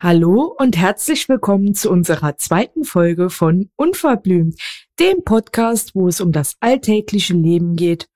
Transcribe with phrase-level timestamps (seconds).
[0.00, 4.56] Hallo und herzlich willkommen zu unserer zweiten Folge von Unverblümt,
[5.00, 8.08] dem Podcast, wo es um das alltägliche Leben geht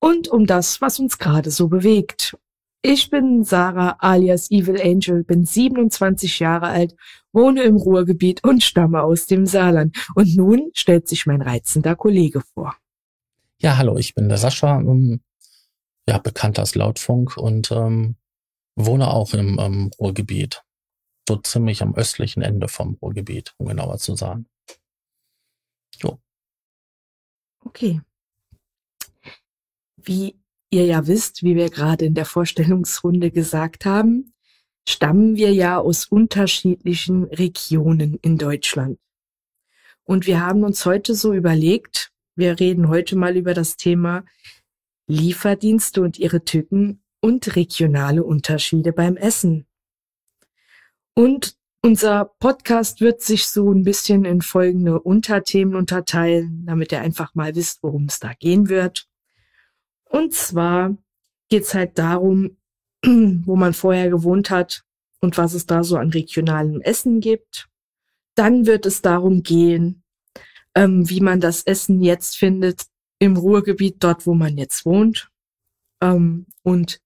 [0.00, 2.36] und um das, was uns gerade so bewegt.
[2.82, 6.96] Ich bin Sarah alias Evil Angel, bin 27 Jahre alt,
[7.32, 9.96] wohne im Ruhrgebiet und stamme aus dem Saarland.
[10.16, 12.74] Und nun stellt sich mein reizender Kollege vor.
[13.60, 15.20] Ja, hallo, ich bin der Sascha, ähm,
[16.08, 18.16] ja, bekannt als Lautfunk und ähm,
[18.74, 20.64] wohne auch im ähm, Ruhrgebiet.
[21.28, 24.46] So ziemlich am östlichen Ende vom Ruhrgebiet, um genauer zu sagen.
[25.98, 26.18] Jo.
[27.60, 28.00] Okay.
[29.98, 30.38] Wie
[30.70, 34.32] ihr ja wisst, wie wir gerade in der Vorstellungsrunde gesagt haben,
[34.88, 38.98] stammen wir ja aus unterschiedlichen Regionen in Deutschland.
[40.04, 44.24] Und wir haben uns heute so überlegt, wir reden heute mal über das Thema
[45.08, 49.67] Lieferdienste und ihre Tücken und regionale Unterschiede beim Essen.
[51.18, 57.34] Und unser Podcast wird sich so ein bisschen in folgende Unterthemen unterteilen, damit ihr einfach
[57.34, 59.08] mal wisst, worum es da gehen wird.
[60.04, 60.96] Und zwar
[61.48, 62.56] geht's halt darum,
[63.04, 64.84] wo man vorher gewohnt hat
[65.20, 67.68] und was es da so an regionalem Essen gibt.
[68.36, 70.04] Dann wird es darum gehen,
[70.76, 72.84] ähm, wie man das Essen jetzt findet
[73.18, 75.28] im Ruhrgebiet, dort wo man jetzt wohnt.
[76.00, 77.00] Ähm, und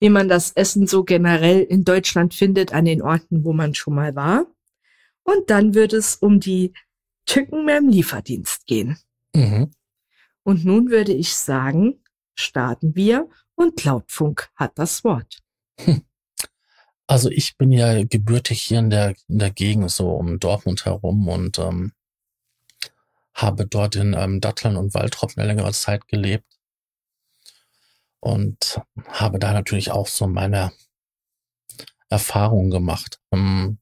[0.00, 3.94] wie man das Essen so generell in Deutschland findet an den Orten, wo man schon
[3.94, 4.46] mal war.
[5.22, 6.72] Und dann wird es um die
[7.26, 8.98] Tücken mehr im Lieferdienst gehen.
[9.34, 9.72] Mhm.
[10.44, 12.02] Und nun würde ich sagen,
[12.34, 15.42] starten wir und Lautfunk hat das Wort.
[17.10, 21.26] Also ich bin ja gebürtig hier in der, in der Gegend, so um Dortmund herum
[21.26, 21.92] und ähm,
[23.32, 26.47] habe dort in ähm, Datteln und Waldrop eine längere Zeit gelebt
[28.20, 30.72] und habe da natürlich auch so meine
[32.08, 33.78] Erfahrungen gemacht, ähm,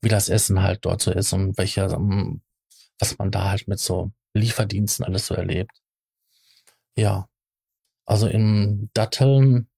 [0.00, 2.42] wie das Essen halt dort so ist und welche, ähm,
[2.98, 5.72] was man da halt mit so Lieferdiensten alles so erlebt.
[6.96, 7.28] Ja,
[8.06, 9.68] also in Datteln,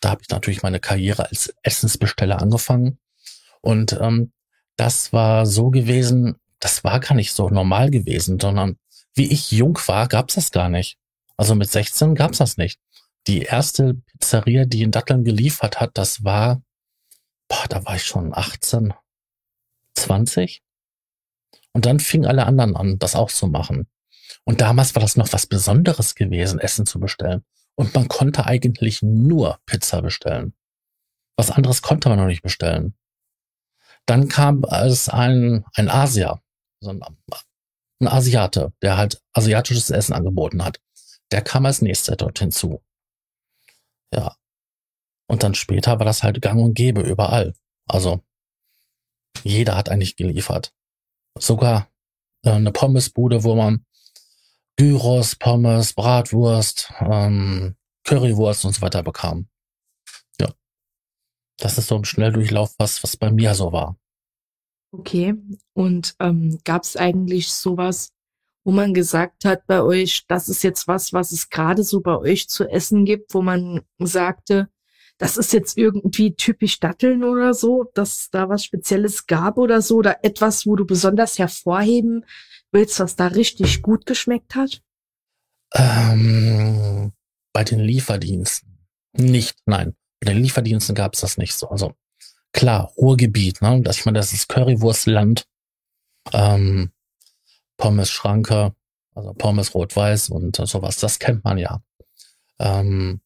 [0.00, 2.98] da habe ich natürlich meine Karriere als Essensbesteller angefangen.
[3.60, 4.32] Und ähm,
[4.76, 8.78] das war so gewesen, das war gar nicht so normal gewesen, sondern
[9.14, 10.98] wie ich jung war, gab's das gar nicht.
[11.36, 12.80] Also mit 16 gab's das nicht.
[13.26, 16.62] Die erste Pizzeria, die in Datteln geliefert hat, das war,
[17.48, 18.94] boah, da war ich schon 18,
[19.94, 20.62] 20.
[21.72, 23.88] Und dann fingen alle anderen an, das auch zu machen.
[24.44, 27.44] Und damals war das noch was Besonderes gewesen, Essen zu bestellen.
[27.74, 30.54] Und man konnte eigentlich nur Pizza bestellen.
[31.36, 32.94] Was anderes konnte man noch nicht bestellen.
[34.06, 36.40] Dann kam es ein, ein Asier,
[36.80, 37.02] so ein,
[38.00, 40.80] ein Asiate, der halt asiatisches Essen angeboten hat.
[41.32, 42.82] Der kam als nächster dort hinzu.
[44.12, 44.36] Ja.
[45.28, 47.54] Und dann später war das halt gang und gäbe überall.
[47.86, 48.22] Also
[49.42, 50.72] jeder hat eigentlich geliefert.
[51.38, 51.90] Sogar
[52.44, 53.84] äh, eine Pommesbude, wo man
[54.76, 59.48] Gyros, Pommes, Bratwurst, ähm, Currywurst und so weiter bekam.
[60.40, 60.52] Ja.
[61.58, 63.98] Das ist so ein Schnelldurchlauf, was, was bei mir so war.
[64.92, 65.34] Okay.
[65.74, 68.12] Und ähm, gab es eigentlich sowas,
[68.66, 72.16] wo man gesagt hat bei euch, das ist jetzt was, was es gerade so bei
[72.16, 74.68] euch zu essen gibt, wo man sagte,
[75.18, 79.98] das ist jetzt irgendwie typisch Datteln oder so, dass da was Spezielles gab oder so,
[79.98, 82.24] oder etwas, wo du besonders hervorheben
[82.72, 84.82] willst, was da richtig gut geschmeckt hat?
[85.72, 87.12] Ähm,
[87.52, 88.80] bei den Lieferdiensten
[89.12, 89.94] nicht, nein.
[90.18, 91.68] Bei den Lieferdiensten gab es das nicht so.
[91.68, 91.94] Also
[92.52, 93.80] klar, Ruhrgebiet, ne?
[93.82, 95.46] Das, ich meine, das ist Currywurstland,
[96.32, 96.90] ähm,
[97.76, 98.74] Pommes Schranke,
[99.14, 101.82] also Pommes Rot-Weiß und sowas, das kennt man ja.
[102.58, 103.20] Ähm,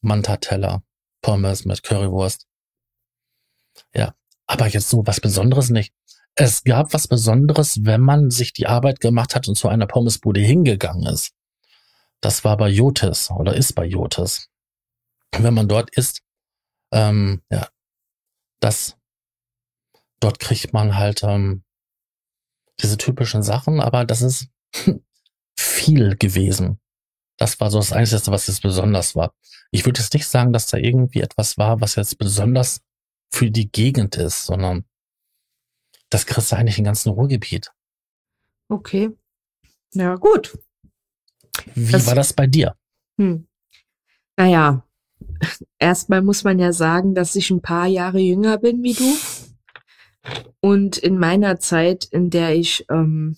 [0.00, 0.82] Mantateller,
[1.22, 2.46] Pommes mit Currywurst.
[3.94, 4.14] Ja,
[4.46, 5.92] aber jetzt so was Besonderes nicht
[6.40, 10.40] es gab was Besonderes, wenn man sich die Arbeit gemacht hat und zu einer Pommesbude
[10.40, 11.34] hingegangen ist.
[12.20, 14.48] Das war bei Jotis oder ist bei Jotis.
[15.36, 16.22] Wenn man dort ist,
[16.92, 17.68] ähm, ja,
[18.60, 18.96] das,
[20.20, 21.64] dort kriegt man halt ähm,
[22.80, 24.48] diese typischen Sachen, aber das ist
[25.58, 26.78] viel gewesen.
[27.36, 29.32] Das war so das Einzige, was jetzt besonders war.
[29.70, 32.80] Ich würde jetzt nicht sagen, dass da irgendwie etwas war, was jetzt besonders
[33.30, 34.84] für die Gegend ist, sondern
[36.10, 37.70] das kriegst du eigentlich im ganzen Ruhrgebiet.
[38.68, 39.10] Okay.
[39.94, 40.58] Ja, gut.
[41.74, 42.76] Wie das, war das bei dir?
[43.18, 43.46] Hm.
[44.36, 44.86] Naja,
[45.78, 49.16] erstmal muss man ja sagen, dass ich ein paar Jahre jünger bin wie du.
[50.60, 53.36] Und in meiner Zeit, in der ich ähm,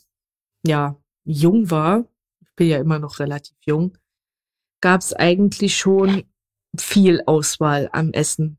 [0.66, 2.06] ja jung war,
[2.40, 3.96] ich bin ja immer noch relativ jung,
[4.80, 6.24] gab es eigentlich schon
[6.78, 8.58] viel Auswahl am Essen.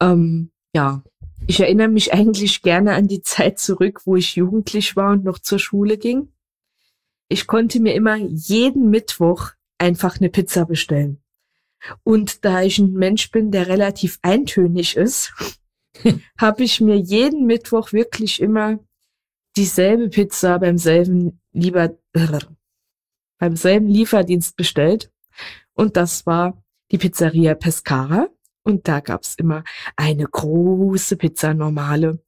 [0.00, 1.02] Ähm, ja,
[1.46, 5.38] Ich erinnere mich eigentlich gerne an die Zeit zurück, wo ich jugendlich war und noch
[5.38, 6.32] zur Schule ging.
[7.28, 11.22] Ich konnte mir immer jeden Mittwoch einfach eine Pizza bestellen.
[12.02, 15.32] Und da ich ein Mensch bin, der relativ eintönig ist,
[16.38, 18.78] habe ich mir jeden Mittwoch wirklich immer
[19.56, 21.96] dieselbe Pizza beim selben Lieber
[23.38, 25.10] beim selben Lieferdienst bestellt.
[25.72, 28.28] Und das war die Pizzeria Pescara.
[28.62, 29.64] Und da gab's immer
[29.96, 32.22] eine große Pizza normale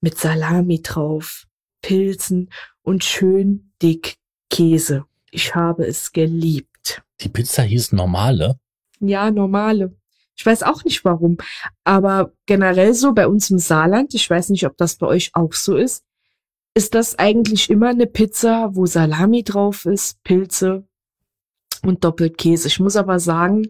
[0.00, 1.46] mit Salami drauf,
[1.82, 2.50] Pilzen
[2.82, 4.16] und schön dick
[4.50, 5.06] Käse.
[5.30, 7.02] Ich habe es geliebt.
[7.20, 8.58] Die Pizza hieß normale?
[9.00, 9.96] Ja, normale.
[10.40, 11.36] Ich weiß auch nicht warum.
[11.84, 15.52] Aber generell so bei uns im Saarland, ich weiß nicht, ob das bei euch auch
[15.52, 16.02] so ist,
[16.74, 20.88] ist das eigentlich immer eine Pizza, wo Salami drauf ist, Pilze
[21.82, 22.68] und doppelt Käse.
[22.68, 23.66] Ich muss aber sagen,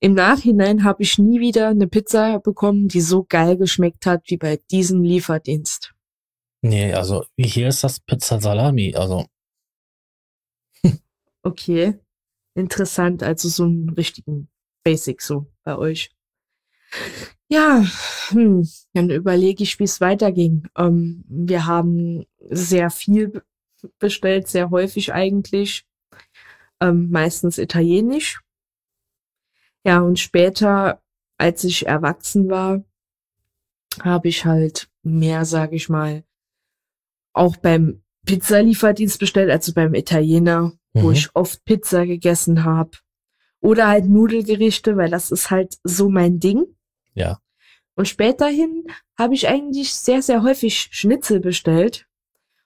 [0.00, 4.36] im Nachhinein habe ich nie wieder eine Pizza bekommen, die so geil geschmeckt hat wie
[4.36, 5.94] bei diesem Lieferdienst.
[6.60, 9.26] Nee, also hier ist das Pizza Salami, also.
[11.44, 12.00] okay.
[12.56, 14.48] Interessant, also so einen richtigen
[14.84, 16.14] Basic so bei euch.
[17.48, 17.84] Ja,
[18.28, 20.68] hm, dann überlege ich, wie es weiterging.
[20.76, 23.42] Ähm, wir haben sehr viel
[23.98, 25.86] bestellt, sehr häufig eigentlich,
[26.80, 28.40] ähm, meistens italienisch.
[29.84, 31.02] Ja, und später,
[31.36, 32.84] als ich erwachsen war,
[34.02, 36.24] habe ich halt mehr, sage ich mal,
[37.34, 41.02] auch beim Pizzalieferdienst bestellt, also beim Italiener, mhm.
[41.02, 42.92] wo ich oft Pizza gegessen habe.
[43.64, 46.66] Oder halt Nudelgerichte, weil das ist halt so mein Ding.
[47.14, 47.38] Ja.
[47.94, 48.84] Und späterhin
[49.18, 52.06] habe ich eigentlich sehr, sehr häufig Schnitzel bestellt.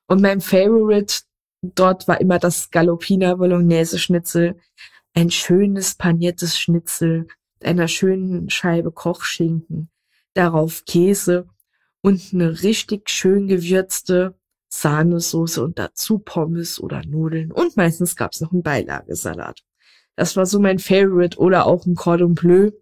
[0.09, 1.21] Und mein Favorite
[1.63, 4.59] dort war immer das Galoppina Bolognese Schnitzel.
[5.15, 7.29] Ein schönes paniertes Schnitzel
[7.61, 9.91] mit einer schönen Scheibe Kochschinken.
[10.35, 11.47] Darauf Käse
[12.01, 14.35] und eine richtig schön gewürzte
[14.71, 17.53] Sahnesoße und dazu Pommes oder Nudeln.
[17.53, 19.63] Und meistens gab's noch einen Beilagesalat.
[20.19, 22.73] Das war so mein Favorite oder auch ein Cordon Bleu.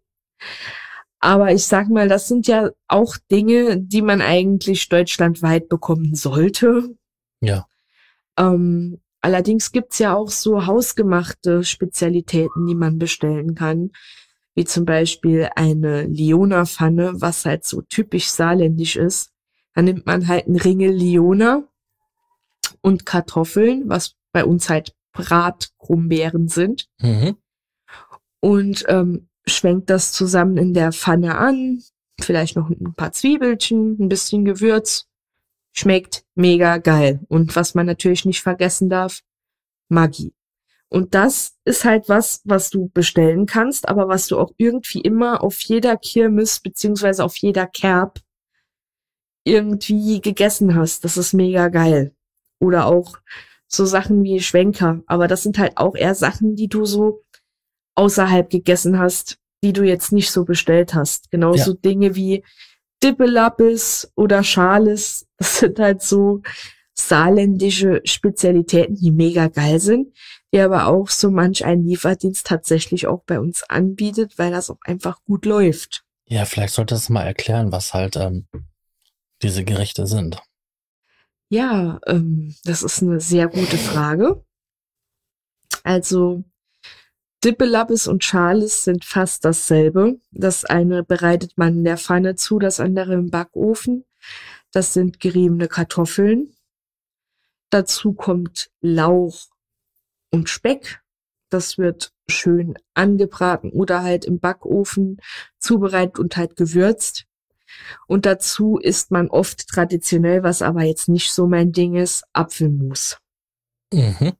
[1.20, 6.96] Aber ich sag mal, das sind ja auch Dinge, die man eigentlich deutschlandweit bekommen sollte.
[7.42, 7.66] Ja.
[8.38, 13.90] Ähm, allerdings gibt's ja auch so hausgemachte Spezialitäten, die man bestellen kann.
[14.54, 19.30] Wie zum Beispiel eine Liona-Pfanne, was halt so typisch saarländisch ist.
[19.74, 21.64] Da nimmt man halt einen Ringel Liona
[22.80, 26.88] und Kartoffeln, was bei uns halt Bratgrumbeeren sind.
[27.00, 27.36] Mhm.
[28.40, 31.82] Und ähm, schwenkt das zusammen in der Pfanne an,
[32.20, 35.06] vielleicht noch ein paar Zwiebelchen, ein bisschen Gewürz.
[35.72, 37.20] Schmeckt mega geil.
[37.28, 39.20] Und was man natürlich nicht vergessen darf,
[39.88, 40.32] Maggi.
[40.88, 45.42] Und das ist halt was, was du bestellen kannst, aber was du auch irgendwie immer
[45.42, 48.20] auf jeder Kirmes beziehungsweise auf jeder Kerb
[49.44, 51.04] irgendwie gegessen hast.
[51.04, 52.14] Das ist mega geil.
[52.58, 53.18] Oder auch
[53.68, 55.02] so Sachen wie Schwenker.
[55.06, 57.22] Aber das sind halt auch eher Sachen, die du so
[57.94, 61.30] außerhalb gegessen hast, die du jetzt nicht so bestellt hast.
[61.30, 61.78] Genauso ja.
[61.84, 62.44] Dinge wie
[63.02, 65.26] Dippelappes oder Schales.
[65.38, 66.40] Das sind halt so
[66.94, 70.16] saarländische Spezialitäten, die mega geil sind,
[70.52, 74.80] die aber auch so manch ein Lieferdienst tatsächlich auch bei uns anbietet, weil das auch
[74.84, 76.04] einfach gut läuft.
[76.26, 78.46] Ja, vielleicht solltest du mal erklären, was halt ähm,
[79.42, 80.40] diese Gerichte sind.
[81.48, 84.44] Ja, ähm, das ist eine sehr gute Frage.
[85.84, 86.42] Also
[87.44, 90.18] Dippelabbes und Charles sind fast dasselbe.
[90.32, 94.04] Das eine bereitet man in der Pfanne zu, das andere im Backofen.
[94.72, 96.52] Das sind geriebene Kartoffeln.
[97.70, 99.46] Dazu kommt Lauch
[100.32, 101.00] und Speck.
[101.48, 105.20] Das wird schön angebraten oder halt im Backofen
[105.60, 107.26] zubereitet und halt gewürzt.
[108.06, 113.18] Und dazu isst man oft traditionell, was aber jetzt nicht so mein Ding ist, Apfelmus.
[113.92, 114.32] Mhm.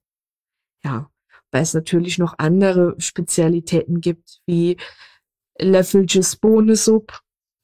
[0.85, 1.11] Ja,
[1.51, 4.77] weil es natürlich noch andere Spezialitäten gibt, wie
[5.59, 7.15] Löffelches Bohnesuppe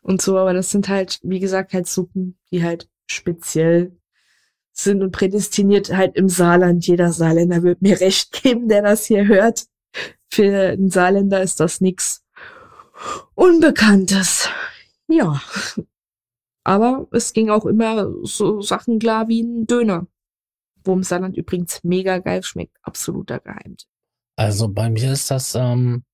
[0.00, 3.96] und so, aber das sind halt, wie gesagt, halt Suppen, die halt speziell
[4.72, 6.86] sind und prädestiniert halt im Saarland.
[6.86, 9.66] Jeder Saarländer wird mir recht geben, der das hier hört.
[10.30, 12.24] Für einen Saarländer ist das nix
[13.34, 14.48] Unbekanntes.
[15.12, 15.42] Ja.
[16.64, 20.06] Aber es ging auch immer so Sachen klar wie ein Döner.
[20.84, 22.76] Wurmsalat übrigens mega geil schmeckt.
[22.82, 23.88] Absoluter Geheimtipp.
[24.36, 26.04] Also bei mir ist das, ähm,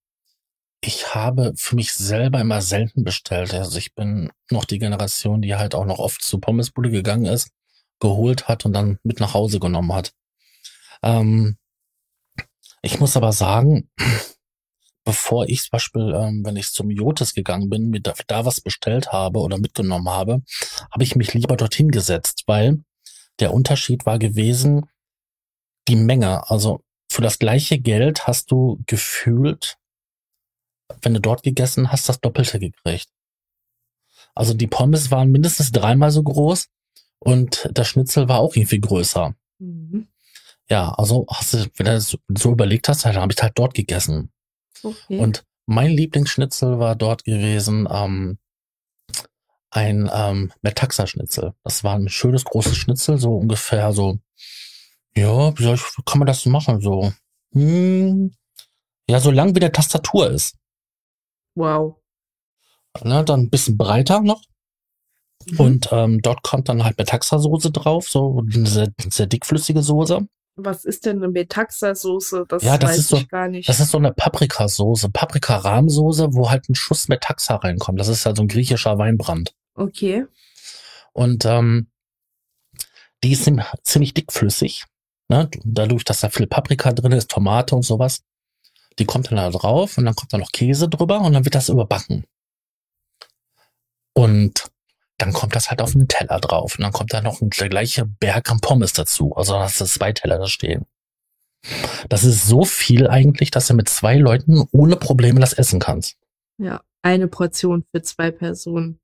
[0.81, 3.55] ich habe für mich selber immer selten bestellt.
[3.55, 7.51] Also ich bin noch die Generation, die halt auch noch oft zu Pommesbude gegangen ist,
[8.01, 10.13] geholt hat und dann mit nach Hause genommen hat.
[11.03, 11.57] Ähm,
[12.83, 13.91] ich muss aber sagen,
[15.09, 18.61] bevor ich zum Beispiel, ähm, wenn ich zum Jotes gegangen bin, mir da, da was
[18.61, 20.43] bestellt habe oder mitgenommen habe,
[20.93, 22.85] habe ich mich lieber dorthin gesetzt, weil
[23.41, 24.85] der Unterschied war gewesen,
[25.89, 26.51] die Menge.
[26.51, 29.79] Also für das gleiche Geld hast du gefühlt,
[31.01, 33.09] wenn du dort gegessen hast, das Doppelte gekriegt.
[34.35, 36.69] Also die Pommes waren mindestens dreimal so groß
[37.19, 39.35] und das Schnitzel war auch irgendwie größer.
[39.59, 40.09] Mhm.
[40.69, 44.31] Ja, also hast du, wenn du so überlegt hast, dann habe ich halt dort gegessen.
[44.83, 45.19] Okay.
[45.19, 48.39] Und mein Lieblingsschnitzel war dort gewesen ähm,
[49.71, 51.55] ein ähm, Metaxa-Schnitzel.
[51.63, 54.19] Das war ein schönes großes Schnitzel, so ungefähr so,
[55.15, 56.81] ja, wie, soll ich, wie kann man das machen?
[56.81, 57.13] So,
[57.53, 58.33] hm,
[59.09, 60.57] ja, so lang wie der Tastatur ist.
[61.55, 61.97] Wow.
[63.03, 64.43] Ne, dann ein bisschen breiter noch.
[65.47, 65.61] Mhm.
[65.61, 70.27] Und ähm, dort kommt dann halt Metaxa-Soße drauf, so eine sehr, sehr dickflüssige Soße.
[70.61, 72.47] Was ist denn eine Metaxa-Soße?
[72.49, 73.69] Das ja, das weiß ist so, ich gar nicht.
[73.69, 78.01] Das ist so eine Paprikasoße, Paprika-Rahmsoße, wo halt ein Schuss Metaxa reinkommt.
[78.01, 79.55] Das ist halt so ein griechischer Weinbrand.
[79.75, 80.27] Okay.
[81.13, 81.87] Und ähm,
[83.23, 83.49] die ist
[83.85, 84.85] ziemlich dickflüssig.
[85.29, 85.49] Ne?
[85.63, 88.25] Dadurch, dass da viel Paprika drin ist, Tomate und sowas.
[88.99, 91.55] Die kommt dann da drauf und dann kommt da noch Käse drüber und dann wird
[91.55, 92.25] das überbacken.
[94.13, 94.65] Und
[95.19, 96.77] dann kommt das halt auf einen Teller drauf.
[96.79, 99.35] Und dann kommt da noch ein, der gleiche Berg an Pommes dazu.
[99.35, 100.87] Also dann hast du zwei Teller da stehen.
[102.09, 106.17] Das ist so viel eigentlich, dass du mit zwei Leuten ohne Probleme das essen kannst.
[106.57, 109.01] Ja, eine Portion für zwei Personen.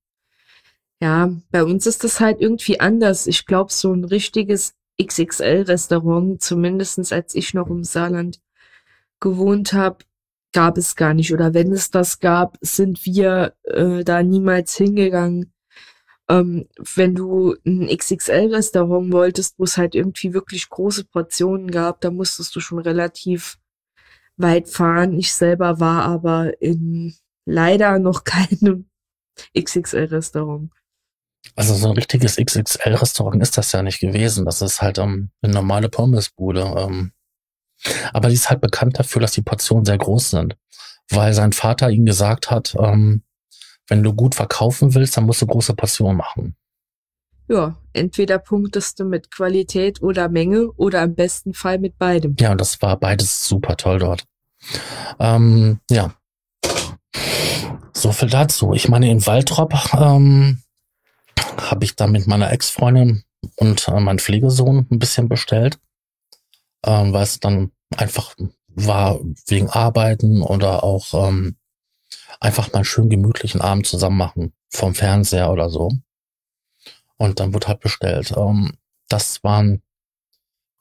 [1.00, 3.26] Ja, bei uns ist das halt irgendwie anders.
[3.26, 8.40] Ich glaube, so ein richtiges XXL-Restaurant, zumindestens als ich noch im Saarland
[9.18, 10.04] gewohnt habe,
[10.52, 11.32] gab es gar nicht.
[11.32, 15.53] Oder wenn es das gab, sind wir äh, da niemals hingegangen
[16.28, 22.10] ähm, wenn du ein XXL-Restaurant wolltest, wo es halt irgendwie wirklich große Portionen gab, da
[22.10, 23.58] musstest du schon relativ
[24.36, 25.18] weit fahren.
[25.18, 27.14] Ich selber war aber in
[27.44, 28.88] leider noch keinem
[29.56, 30.70] XXL-Restaurant.
[31.56, 34.46] Also so ein richtiges XXL-Restaurant ist das ja nicht gewesen.
[34.46, 36.74] Das ist halt ähm, eine normale Pommesbude.
[36.76, 37.12] Ähm.
[38.14, 40.56] Aber die ist halt bekannt dafür, dass die Portionen sehr groß sind.
[41.10, 43.22] Weil sein Vater ihm gesagt hat, ähm,
[43.88, 46.56] wenn du gut verkaufen willst, dann musst du große Passion machen.
[47.48, 52.36] Ja, entweder punktest du mit Qualität oder Menge oder im besten Fall mit beidem.
[52.40, 54.24] Ja, und das war beides super toll dort.
[55.18, 56.14] Ähm, ja.
[57.92, 58.72] So viel dazu.
[58.72, 60.62] Ich meine, in Waldrop ähm,
[61.58, 63.24] habe ich da mit meiner Ex-Freundin
[63.56, 65.78] und äh, meinem Pflegesohn ein bisschen bestellt,
[66.84, 68.34] ähm, weil es dann einfach
[68.68, 71.56] war wegen Arbeiten oder auch ähm,
[72.40, 75.90] einfach mal einen schön gemütlichen Abend zusammen machen, vom Fernseher oder so.
[77.16, 78.32] Und dann wurde halt bestellt.
[78.36, 78.72] Ähm,
[79.08, 79.82] das waren,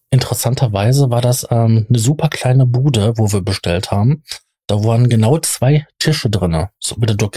[0.09, 4.23] interessanterweise war das ähm, eine super kleine Bude, wo wir bestellt haben.
[4.67, 7.29] Da waren genau zwei Tische drinne, so wie du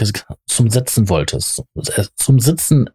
[0.45, 1.63] zum Sitzen wolltest.
[1.75, 2.89] Äh, zum Sitzen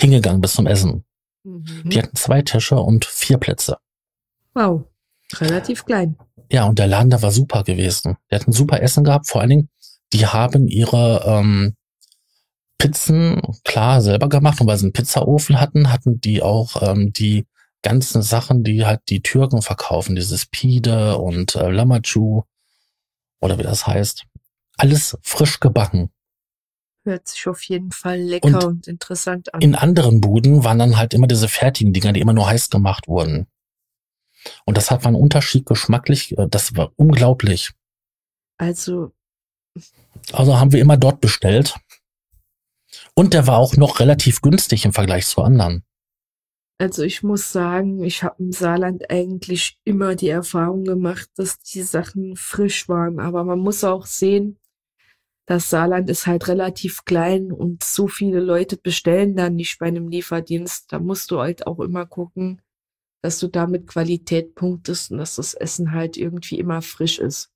[0.00, 1.04] hingegangen bis zum Essen.
[1.44, 1.82] Mhm.
[1.84, 3.78] Die hatten zwei Tische und vier Plätze.
[4.54, 4.84] Wow,
[5.34, 6.16] relativ klein.
[6.52, 8.16] Ja, und der Laden da war super gewesen.
[8.30, 9.68] Der hat ein super Essen gehabt, vor allen Dingen
[10.12, 11.76] die haben ihre ähm,
[12.78, 17.46] Pizzen klar selber gemacht und weil sie einen Pizzaofen hatten, hatten die auch ähm, die
[17.82, 22.42] ganzen Sachen, die halt die Türken verkaufen, dieses Pide und äh, Lamachu
[23.40, 24.24] oder wie das heißt.
[24.76, 26.10] Alles frisch gebacken.
[27.04, 29.60] Hört sich auf jeden Fall lecker und, und interessant an.
[29.60, 33.08] In anderen Buden waren dann halt immer diese fertigen Dinger, die immer nur heiß gemacht
[33.08, 33.46] wurden.
[34.64, 37.72] Und das hat einen Unterschied geschmacklich, äh, das war unglaublich.
[38.58, 39.12] Also
[40.32, 41.74] also haben wir immer dort bestellt.
[43.14, 45.84] Und der war auch noch relativ günstig im Vergleich zu anderen.
[46.78, 51.82] Also ich muss sagen, ich habe im Saarland eigentlich immer die Erfahrung gemacht, dass die
[51.82, 53.20] Sachen frisch waren.
[53.20, 54.58] Aber man muss auch sehen,
[55.46, 60.08] das Saarland ist halt relativ klein und so viele Leute bestellen dann nicht bei einem
[60.08, 60.90] Lieferdienst.
[60.92, 62.62] Da musst du halt auch immer gucken,
[63.22, 67.50] dass du damit Qualität punktest und dass das Essen halt irgendwie immer frisch ist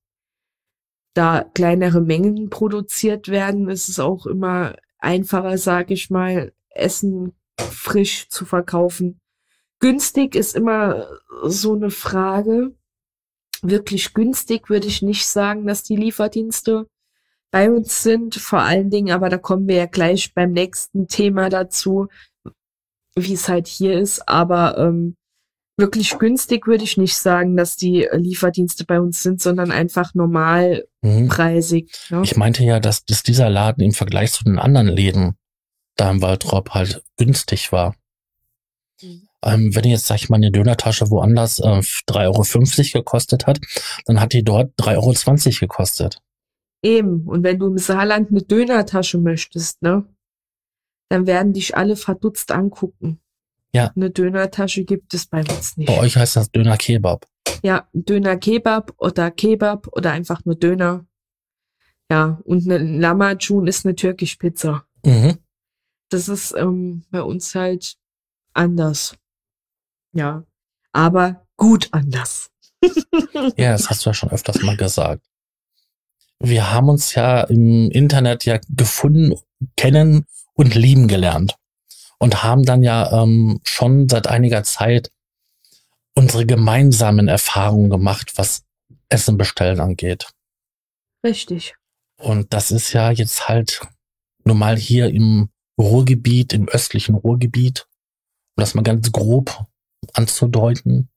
[1.14, 8.28] da kleinere Mengen produziert werden, ist es auch immer einfacher, sage ich mal, Essen frisch
[8.28, 9.20] zu verkaufen.
[9.78, 11.08] Günstig ist immer
[11.44, 12.74] so eine Frage.
[13.62, 16.88] Wirklich günstig würde ich nicht sagen, dass die Lieferdienste
[17.50, 18.34] bei uns sind.
[18.34, 22.08] Vor allen Dingen, aber da kommen wir ja gleich beim nächsten Thema dazu,
[23.14, 24.28] wie es halt hier ist.
[24.28, 25.16] Aber ähm,
[25.76, 31.90] wirklich günstig würde ich nicht sagen, dass die Lieferdienste bei uns sind, sondern einfach normalpreisig.
[32.10, 32.16] Mhm.
[32.16, 32.22] Ne?
[32.24, 35.36] Ich meinte ja, dass, dass dieser Laden im Vergleich zu den anderen Läden
[35.96, 37.94] da im Waldrop halt günstig war.
[39.02, 39.28] Mhm.
[39.42, 43.60] Ähm, wenn jetzt, sag ich mal, eine Dönertasche woanders äh, 3,50 Euro gekostet hat,
[44.06, 46.22] dann hat die dort 3,20 Euro gekostet.
[46.82, 47.26] Eben.
[47.26, 50.04] Und wenn du im Saarland eine Dönertasche möchtest, ne,
[51.08, 53.20] dann werden dich alle verdutzt angucken.
[53.74, 53.92] Ja.
[53.96, 55.88] Eine Dönertasche gibt es bei uns nicht.
[55.88, 57.26] Bei euch heißt das Döner Kebab.
[57.64, 61.04] Ja, Döner Kebab oder Kebab oder einfach nur Döner.
[62.08, 64.84] Ja, und eine Lamajun ist eine Türkisch-Pizza.
[65.04, 65.38] Mhm.
[66.08, 67.96] Das ist ähm, bei uns halt
[68.52, 69.16] anders.
[70.12, 70.44] Ja,
[70.92, 72.50] aber gut anders.
[73.56, 75.26] Ja, das hast du ja schon öfters mal gesagt.
[76.38, 79.34] Wir haben uns ja im Internet ja gefunden,
[79.76, 81.56] kennen und lieben gelernt
[82.18, 85.10] und haben dann ja ähm, schon seit einiger Zeit
[86.14, 88.64] unsere gemeinsamen Erfahrungen gemacht, was
[89.08, 90.28] Essen bestellen angeht.
[91.24, 91.74] Richtig.
[92.16, 93.80] Und das ist ja jetzt halt
[94.44, 97.88] nur mal hier im Ruhrgebiet, im östlichen Ruhrgebiet,
[98.56, 99.66] um das mal ganz grob
[100.12, 101.08] anzudeuten.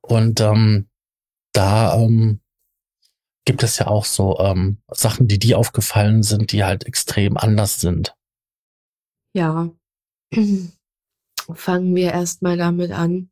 [0.00, 0.88] Und ähm,
[1.52, 2.40] da ähm,
[3.44, 7.80] gibt es ja auch so ähm, Sachen, die dir aufgefallen sind, die halt extrem anders
[7.80, 8.14] sind.
[9.36, 9.70] Ja.
[11.54, 13.30] Fangen wir erstmal damit an.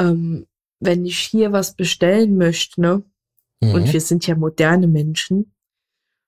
[0.00, 0.48] Ähm,
[0.80, 3.04] wenn ich hier was bestellen möchte, ne?
[3.60, 3.74] Mhm.
[3.74, 5.54] Und wir sind ja moderne Menschen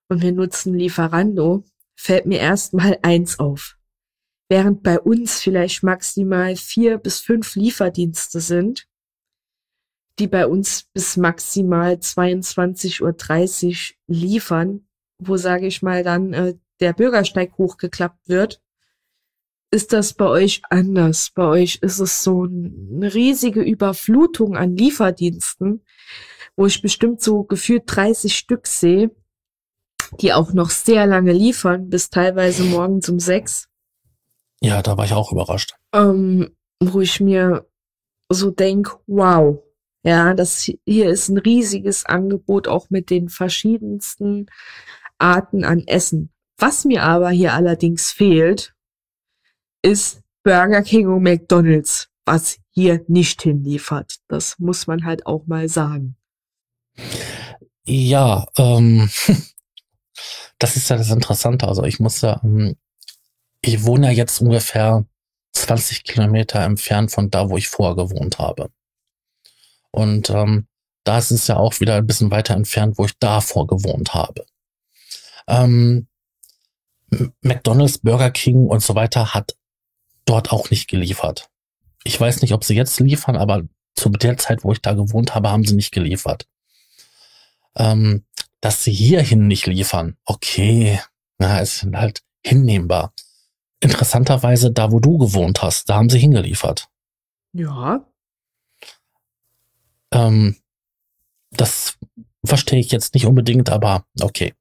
[0.09, 1.65] und wir nutzen Lieferando,
[1.97, 3.77] fällt mir erstmal eins auf.
[4.49, 8.87] Während bei uns vielleicht maximal vier bis fünf Lieferdienste sind,
[10.17, 14.87] die bei uns bis maximal 22.30 Uhr liefern,
[15.19, 18.61] wo, sage ich mal, dann äh, der Bürgersteig hochgeklappt wird,
[19.71, 21.31] ist das bei euch anders.
[21.33, 25.85] Bei euch ist es so eine riesige Überflutung an Lieferdiensten,
[26.57, 29.11] wo ich bestimmt so gefühlt 30 Stück sehe,
[30.19, 33.69] die auch noch sehr lange liefern, bis teilweise morgens um sechs.
[34.59, 35.75] Ja, da war ich auch überrascht.
[35.93, 37.65] Ähm, wo ich mir
[38.29, 39.63] so denk, wow,
[40.03, 44.47] ja, das hier ist ein riesiges Angebot, auch mit den verschiedensten
[45.17, 46.30] Arten an Essen.
[46.61, 48.75] Was mir aber hier allerdings fehlt,
[49.81, 54.17] ist Burger King und McDonald's, was hier nicht hinliefert.
[54.27, 56.17] Das muss man halt auch mal sagen.
[57.83, 59.09] Ja, ähm,
[60.59, 61.67] das ist ja das Interessante.
[61.67, 62.75] Also ich muss ja, ähm,
[63.61, 65.03] ich wohne ja jetzt ungefähr
[65.53, 68.69] 20 Kilometer entfernt von da, wo ich vorher gewohnt habe.
[69.89, 70.67] Und ähm,
[71.05, 74.45] da ist es ja auch wieder ein bisschen weiter entfernt, wo ich davor gewohnt habe.
[75.47, 76.07] Ähm,
[77.41, 79.55] McDonald's, Burger King und so weiter hat
[80.25, 81.49] dort auch nicht geliefert.
[82.03, 83.63] Ich weiß nicht, ob sie jetzt liefern, aber
[83.95, 86.47] zu der Zeit, wo ich da gewohnt habe, haben sie nicht geliefert.
[87.75, 88.25] Ähm,
[88.61, 90.99] dass sie hierhin nicht liefern, okay,
[91.37, 93.13] na, ist halt hinnehmbar.
[93.79, 96.87] Interessanterweise, da wo du gewohnt hast, da haben sie hingeliefert.
[97.53, 98.05] Ja.
[100.11, 100.57] Ähm,
[101.51, 101.97] das
[102.45, 104.53] verstehe ich jetzt nicht unbedingt, aber okay.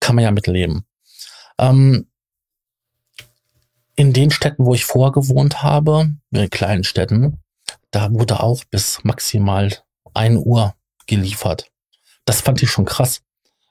[0.00, 0.85] Kann man ja mitleben.
[1.58, 2.06] Ähm,
[3.96, 7.40] in den Städten, wo ich vorher gewohnt habe, in kleinen Städten,
[7.90, 9.72] da wurde auch bis maximal
[10.12, 10.74] ein Uhr
[11.06, 11.70] geliefert.
[12.26, 13.22] Das fand ich schon krass.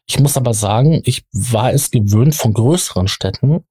[0.08, 3.66] Ich muss aber sagen, ich war es gewöhnt von größeren Städten,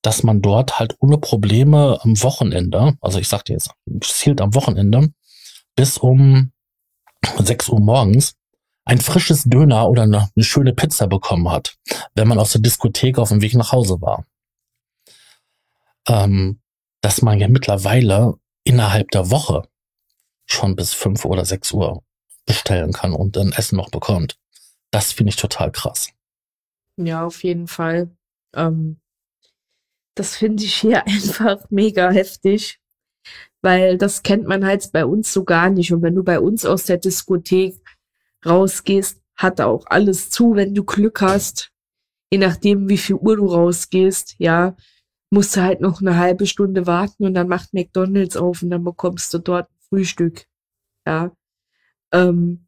[0.00, 3.70] dass man dort halt ohne Probleme am Wochenende, also ich sagte jetzt,
[4.02, 5.12] zielt am Wochenende,
[5.76, 6.52] bis um
[7.38, 8.34] 6 Uhr morgens
[8.84, 11.76] ein frisches Döner oder eine, eine schöne Pizza bekommen hat,
[12.14, 14.24] wenn man aus der Diskothek auf dem Weg nach Hause war
[16.08, 16.60] ähm,
[17.00, 19.68] dass man ja mittlerweile innerhalb der Woche
[20.46, 22.02] schon bis fünf oder sechs Uhr
[22.46, 24.38] bestellen kann und dann Essen noch bekommt.
[24.90, 26.10] Das finde ich total krass.
[26.96, 28.10] Ja, auf jeden Fall.
[28.54, 29.00] Ähm,
[30.14, 32.80] das finde ich hier einfach mega heftig,
[33.62, 35.92] weil das kennt man halt bei uns so gar nicht.
[35.92, 37.81] Und wenn du bei uns aus der Diskothek
[38.44, 41.70] rausgehst, hat auch alles zu, wenn du Glück hast.
[42.30, 44.76] Je nachdem, wie viel Uhr du rausgehst, ja,
[45.30, 48.84] musst du halt noch eine halbe Stunde warten und dann macht McDonalds auf und dann
[48.84, 50.46] bekommst du dort Frühstück.
[51.06, 51.32] Ja.
[52.12, 52.66] Ähm,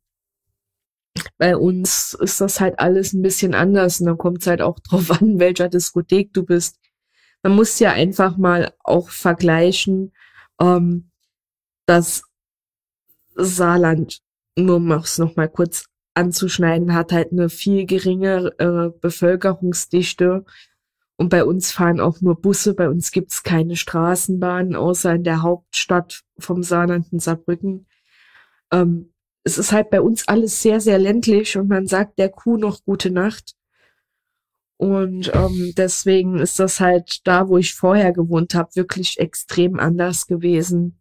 [1.39, 4.79] bei uns ist das halt alles ein bisschen anders und dann kommt es halt auch
[4.89, 6.79] drauf an, welcher Diskothek du bist.
[7.43, 10.13] Man muss ja einfach mal auch vergleichen,
[10.61, 11.11] ähm,
[11.87, 12.23] dass
[13.35, 14.23] Saarland,
[14.57, 20.45] nur um es nochmal kurz anzuschneiden, hat halt eine viel geringere äh, Bevölkerungsdichte
[21.17, 25.43] und bei uns fahren auch nur Busse, bei uns gibt's keine Straßenbahnen, außer in der
[25.43, 27.87] Hauptstadt vom Saarland in Saarbrücken.
[28.73, 29.13] Ähm,
[29.45, 32.85] es ist halt bei uns alles sehr, sehr ländlich und man sagt der Kuh noch
[32.85, 33.55] gute Nacht.
[34.77, 40.27] Und ähm, deswegen ist das halt da, wo ich vorher gewohnt habe, wirklich extrem anders
[40.27, 41.01] gewesen,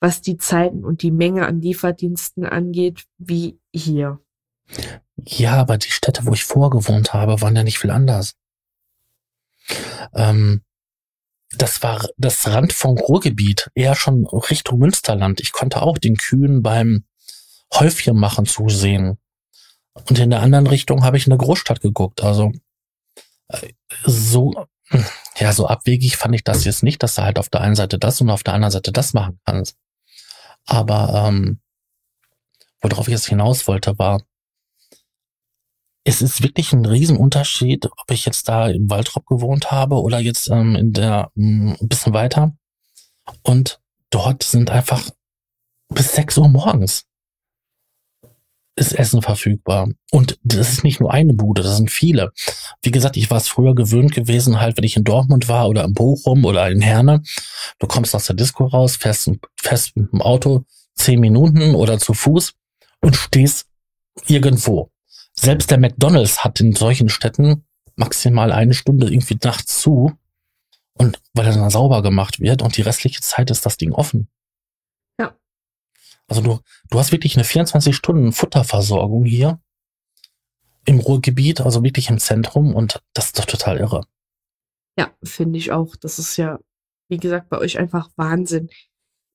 [0.00, 4.20] was die Zeiten und die Menge an Lieferdiensten angeht, wie hier.
[5.16, 8.34] Ja, aber die Städte, wo ich vorgewohnt habe, waren ja nicht viel anders.
[10.14, 10.62] Ähm,
[11.52, 15.40] das war das Rand vom Ruhrgebiet, eher schon Richtung Münsterland.
[15.40, 17.04] Ich konnte auch den Kühen beim
[17.72, 19.18] Häufchen machen zusehen.
[19.94, 22.22] Und in der anderen Richtung habe ich in eine Großstadt geguckt.
[22.22, 22.52] Also
[23.48, 23.72] äh,
[24.04, 24.66] so,
[25.38, 27.98] ja, so abwegig fand ich das jetzt nicht, dass du halt auf der einen Seite
[27.98, 29.76] das und auf der anderen Seite das machen kannst.
[30.66, 31.60] Aber ähm,
[32.80, 34.22] worauf ich jetzt hinaus wollte, war,
[36.04, 40.48] es ist wirklich ein Riesenunterschied, ob ich jetzt da im Waldrop gewohnt habe oder jetzt
[40.48, 42.56] ähm, in der ähm, ein bisschen weiter.
[43.42, 45.10] Und dort sind einfach
[45.88, 47.06] bis 6 Uhr morgens
[48.76, 49.88] ist Essen verfügbar.
[50.10, 52.32] Und das ist nicht nur eine Bude, das sind viele.
[52.82, 55.84] Wie gesagt, ich war es früher gewöhnt gewesen, halt, wenn ich in Dortmund war oder
[55.84, 57.22] in Bochum oder in Herne.
[57.78, 62.12] Du kommst aus der Disco raus, fährst, fährst mit dem Auto zehn Minuten oder zu
[62.14, 62.52] Fuß
[63.00, 63.66] und stehst
[64.26, 64.90] irgendwo.
[65.32, 67.64] Selbst der McDonalds hat in solchen Städten
[67.96, 70.12] maximal eine Stunde irgendwie nachts zu.
[70.94, 74.28] Und weil er dann sauber gemacht wird und die restliche Zeit ist das Ding offen.
[76.28, 76.60] Also du,
[76.90, 79.60] du hast wirklich eine 24 Stunden Futterversorgung hier
[80.84, 84.06] im Ruhrgebiet, also wirklich im Zentrum und das ist doch total irre.
[84.98, 85.96] Ja, finde ich auch.
[85.96, 86.58] Das ist ja,
[87.08, 88.70] wie gesagt, bei euch einfach Wahnsinn.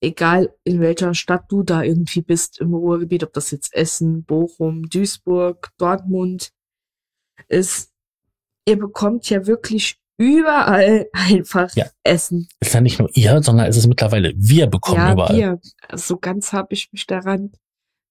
[0.02, 4.90] Egal in welcher Stadt du da irgendwie bist im Ruhrgebiet, ob das jetzt Essen, Bochum,
[4.90, 6.52] Duisburg, Dortmund
[7.48, 7.92] ist,
[8.68, 11.86] ihr bekommt ja wirklich überall einfach Ja.
[12.04, 12.48] Essen.
[12.60, 15.36] Ist ja nicht nur ihr, sondern es ist mittlerweile wir bekommen ja, überall.
[15.38, 15.60] wir.
[15.98, 17.52] So ganz habe ich mich daran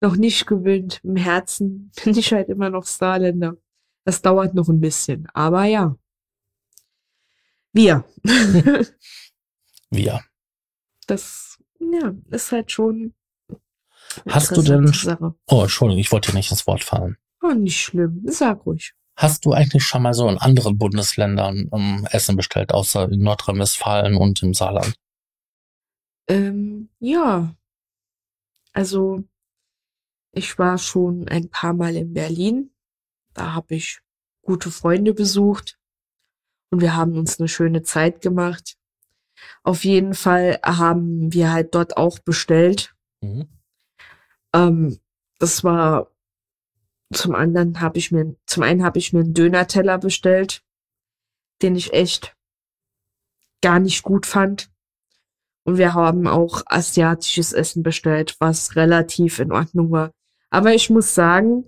[0.01, 1.01] noch nicht gewöhnt.
[1.05, 3.55] Im Herzen bin ich halt immer noch Saarländer.
[4.05, 5.97] Das dauert noch ein bisschen, aber ja.
[7.73, 8.05] Wir.
[9.91, 10.21] Wir.
[11.07, 13.15] das, ja, ist halt schon.
[14.29, 15.35] Hast du denn- Sache.
[15.49, 17.17] Oh, Entschuldigung, ich wollte dir nicht ins Wort fallen.
[17.43, 18.23] Oh, nicht schlimm.
[18.27, 18.95] Sag ruhig.
[19.21, 24.17] Hast du eigentlich schon mal so in anderen Bundesländern ähm, Essen bestellt, außer in Nordrhein-Westfalen
[24.17, 24.95] und im Saarland?
[26.27, 27.55] Ähm, ja.
[28.73, 29.23] Also,
[30.33, 32.71] ich war schon ein paar Mal in Berlin.
[33.35, 34.01] Da habe ich
[34.41, 35.79] gute Freunde besucht
[36.71, 38.79] und wir haben uns eine schöne Zeit gemacht.
[39.63, 42.95] Auf jeden Fall haben wir halt dort auch bestellt.
[43.21, 43.49] Mhm.
[44.55, 44.99] Ähm,
[45.39, 46.10] das war
[47.13, 50.63] zum anderen habe ich mir, zum einen habe ich mir einen Döner-Teller bestellt,
[51.63, 52.37] den ich echt
[53.63, 54.71] gar nicht gut fand.
[55.65, 60.13] Und wir haben auch asiatisches Essen bestellt, was relativ in Ordnung war.
[60.51, 61.67] Aber ich muss sagen,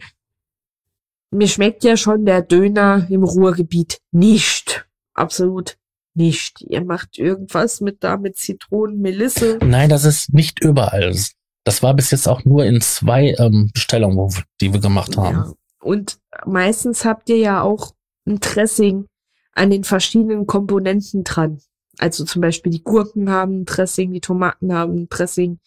[1.31, 4.87] mir schmeckt ja schon der Döner im Ruhrgebiet nicht.
[5.15, 5.77] Absolut
[6.15, 6.61] nicht.
[6.63, 9.59] Ihr macht irgendwas mit da mit Zitronen, Melisse.
[9.63, 11.09] Nein, das ist nicht überall.
[11.09, 11.33] Das
[11.83, 15.37] war bis jetzt auch nur in zwei ähm, Bestellungen, die wir gemacht haben.
[15.37, 15.53] Ja.
[15.81, 17.93] Und meistens habt ihr ja auch
[18.27, 19.07] ein Dressing
[19.53, 21.61] an den verschiedenen Komponenten dran.
[21.99, 25.59] Also zum Beispiel die Gurken haben ein Dressing, die Tomaten haben ein Dressing.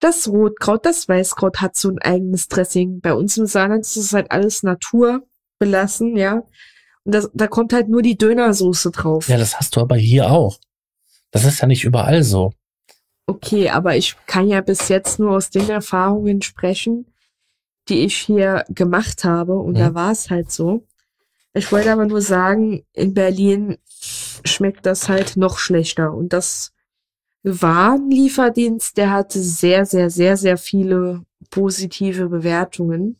[0.00, 3.00] Das Rotkraut, das Weißkraut hat so ein eigenes Dressing.
[3.00, 6.42] Bei uns im Saarland ist es halt alles naturbelassen, ja.
[7.04, 9.28] Und das, da kommt halt nur die Dönersoße drauf.
[9.28, 10.58] Ja, das hast du aber hier auch.
[11.30, 12.52] Das ist ja nicht überall so.
[13.28, 17.12] Okay, aber ich kann ja bis jetzt nur aus den Erfahrungen sprechen,
[17.90, 19.58] die ich hier gemacht habe.
[19.58, 19.78] Und Mhm.
[19.78, 20.86] da war es halt so.
[21.52, 23.76] Ich wollte aber nur sagen, in Berlin
[24.44, 26.14] schmeckt das halt noch schlechter.
[26.14, 26.72] Und das
[27.42, 33.18] war ein Lieferdienst, der hatte sehr, sehr, sehr, sehr viele positive Bewertungen.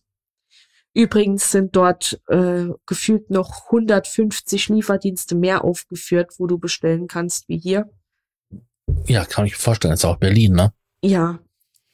[0.95, 7.59] Übrigens sind dort äh, gefühlt noch 150 Lieferdienste mehr aufgeführt, wo du bestellen kannst, wie
[7.59, 7.91] hier.
[9.07, 9.95] Ja, kann ich mir vorstellen.
[9.95, 10.73] ist auch Berlin, ne?
[11.03, 11.39] Ja,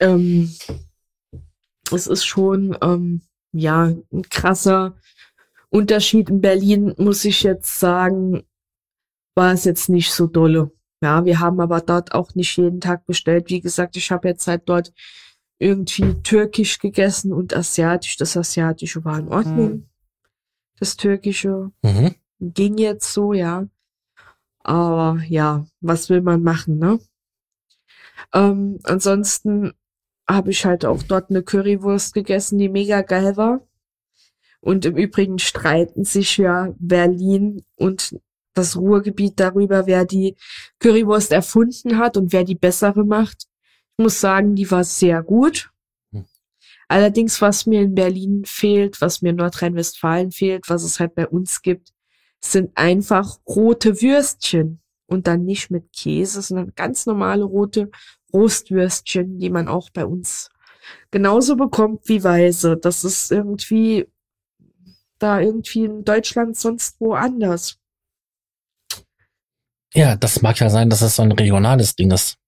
[0.01, 0.53] ähm,
[1.93, 4.97] es ist schon, ähm, ja, ein krasser
[5.71, 6.31] Unterschied.
[6.31, 8.43] In Berlin, muss ich jetzt sagen,
[9.37, 10.71] war es jetzt nicht so dolle.
[11.03, 13.51] Ja, wir haben aber dort auch nicht jeden Tag bestellt.
[13.51, 14.93] Wie gesagt, ich habe jetzt halt dort
[15.59, 18.17] irgendwie türkisch gegessen und asiatisch.
[18.17, 19.89] Das asiatische war in Ordnung.
[20.79, 22.15] Das türkische Mhm.
[22.41, 23.67] ging jetzt so, ja.
[24.65, 26.99] Aber ja, was will man machen, ne?
[28.33, 29.75] Ähm, ansonsten
[30.29, 33.61] habe ich halt auch dort eine Currywurst gegessen, die mega geil war.
[34.61, 38.19] Und im Übrigen streiten sich ja Berlin und
[38.55, 40.37] das Ruhrgebiet darüber, wer die
[40.79, 43.47] Currywurst erfunden hat und wer die bessere macht.
[43.99, 45.71] Ich muss sagen, die war sehr gut.
[46.13, 46.25] Hm.
[46.89, 51.29] Allerdings, was mir in Berlin fehlt, was mir in Nordrhein-Westfalen fehlt, was es halt bei
[51.29, 51.94] uns gibt,
[52.51, 54.81] sind einfach rote Würstchen.
[55.07, 57.91] Und dann nicht mit Käse, sondern ganz normale rote
[58.33, 60.49] Rostwürstchen, die man auch bei uns
[61.11, 62.79] genauso bekommt wie weiße.
[62.79, 64.09] Das ist irgendwie
[65.19, 67.79] da irgendwie in Deutschland sonst woanders.
[69.93, 72.39] Ja, das mag ja sein, dass es so ein regionales Ding ist.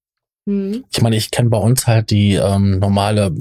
[0.49, 0.85] Hm.
[0.91, 3.35] Ich meine, ich kenne bei uns halt die ähm, normale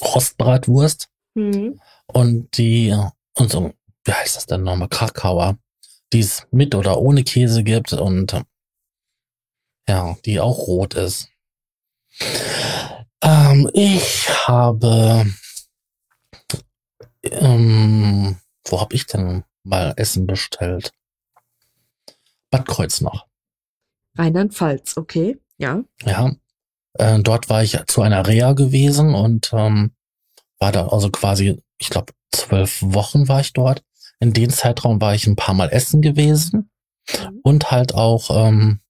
[0.00, 1.78] Rostbratwurst Hm.
[2.06, 2.96] und die,
[3.36, 3.72] und so,
[4.04, 5.58] wie heißt das denn nochmal, Krakauer,
[6.12, 8.42] die es mit oder ohne Käse gibt und
[9.88, 11.28] ja, die auch rot ist.
[13.22, 15.26] Ähm, ich habe,
[17.22, 20.92] ähm, wo habe ich denn mal Essen bestellt?
[22.50, 23.26] Bad Kreuznach.
[24.16, 25.82] Rheinland-Pfalz, okay, ja.
[26.04, 26.32] Ja,
[26.94, 29.92] äh, dort war ich zu einer Reha gewesen und ähm,
[30.58, 33.82] war da also quasi, ich glaube, zwölf Wochen war ich dort.
[34.20, 36.70] In dem Zeitraum war ich ein paar Mal essen gewesen
[37.08, 37.40] Mhm.
[37.44, 38.80] und halt auch, ähm,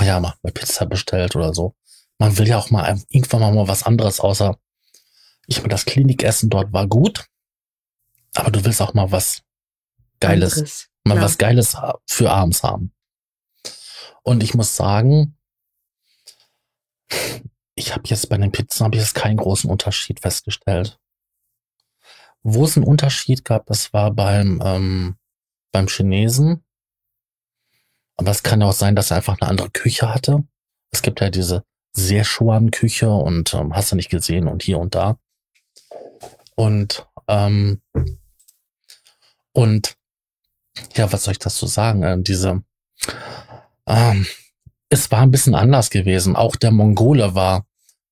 [0.00, 1.74] ja, mal bei Pizza bestellt oder so.
[2.18, 4.58] Man will ja auch mal irgendwann mal, mal was anderes, außer
[5.46, 7.26] ich meine, das Klinikessen dort war gut,
[8.34, 9.42] aber du willst auch mal was
[10.20, 10.88] Geiles Anderes.
[11.04, 12.92] mal was Geiles für abends haben.
[14.22, 15.36] Und ich muss sagen,
[17.74, 20.98] ich habe jetzt bei den Pizzen habe ich jetzt keinen großen Unterschied festgestellt.
[22.44, 25.16] Wo es einen Unterschied gab, das war beim ähm,
[25.72, 26.62] beim Chinesen.
[28.16, 30.44] Aber es kann auch sein, dass er einfach eine andere Küche hatte.
[30.92, 31.64] Es gibt ja diese
[31.96, 35.18] Szechuan-Küche und ähm, hast du nicht gesehen und hier und da.
[36.54, 37.80] Und ähm,
[39.52, 39.96] und
[40.96, 42.02] ja, was soll ich dazu sagen?
[42.02, 42.62] Ähm, diese,
[43.86, 44.26] ähm,
[44.88, 46.36] es war ein bisschen anders gewesen.
[46.36, 47.66] Auch der Mongole war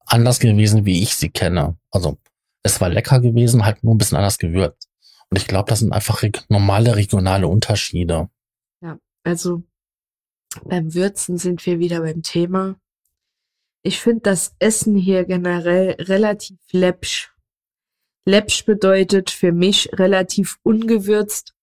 [0.07, 1.77] anders gewesen, wie ich sie kenne.
[1.91, 2.19] Also
[2.63, 4.89] es war lecker gewesen, halt nur ein bisschen anders gewürzt.
[5.31, 8.29] Und ich glaube, das sind einfach reg normale regionale Unterschiede.
[9.25, 9.63] Also
[10.65, 12.77] beim Würzen sind wir wieder beim Thema.
[13.83, 17.33] Ich finde das Essen hier generell relativ läppsch.
[18.25, 21.55] Läppsch bedeutet für mich relativ ungewürzt,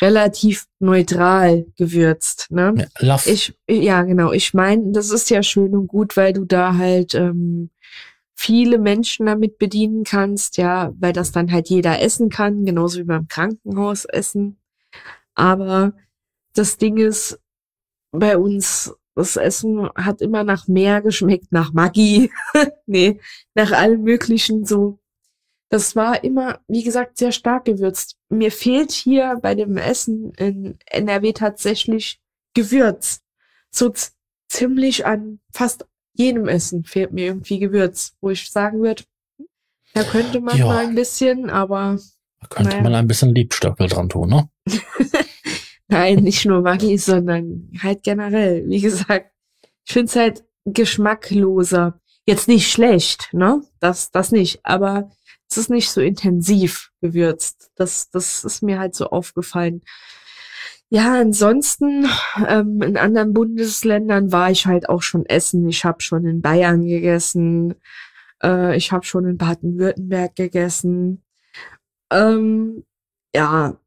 [0.00, 2.50] relativ neutral gewürzt.
[2.50, 2.72] Ne?
[2.76, 2.86] Ja,
[3.26, 4.32] Ich, ja, genau.
[4.32, 7.70] Ich meine, das ist ja schön und gut, weil du da halt ähm,
[8.34, 13.04] viele Menschen damit bedienen kannst, ja, weil das dann halt jeder essen kann, genauso wie
[13.04, 14.58] beim Krankenhaus essen.
[15.34, 15.92] Aber
[16.54, 17.38] das Ding ist,
[18.12, 22.30] bei uns, das Essen hat immer nach mehr geschmeckt, nach Maggi,
[22.86, 23.20] nee,
[23.54, 24.98] nach allem möglichen so.
[25.70, 28.18] Das war immer, wie gesagt, sehr stark gewürzt.
[28.28, 32.20] Mir fehlt hier bei dem Essen in NRW tatsächlich
[32.52, 33.22] Gewürz.
[33.70, 33.90] So
[34.50, 39.04] ziemlich an fast jedem Essen fehlt mir irgendwie Gewürz, wo ich sagen würde,
[39.94, 40.66] da könnte man Ja.
[40.66, 41.98] mal ein bisschen, aber
[42.40, 42.82] da könnte naja.
[42.82, 44.48] man ein bisschen Liebstöckel dran tun, ne?
[45.88, 48.64] Nein, nicht nur Maggi, sondern halt generell.
[48.68, 49.30] Wie gesagt,
[49.84, 52.00] ich find's halt geschmackloser.
[52.24, 53.62] Jetzt nicht schlecht, ne?
[53.80, 54.60] Das, das nicht.
[54.64, 55.10] Aber
[55.50, 57.70] es ist nicht so intensiv gewürzt.
[57.74, 59.82] Das, das ist mir halt so aufgefallen.
[60.94, 62.06] Ja, ansonsten
[62.46, 65.66] ähm, in anderen Bundesländern war ich halt auch schon essen.
[65.66, 67.76] Ich habe schon in Bayern gegessen.
[68.42, 71.22] Äh, ich habe schon in Baden-Württemberg gegessen.
[72.12, 72.84] Ähm,
[73.34, 73.78] ja,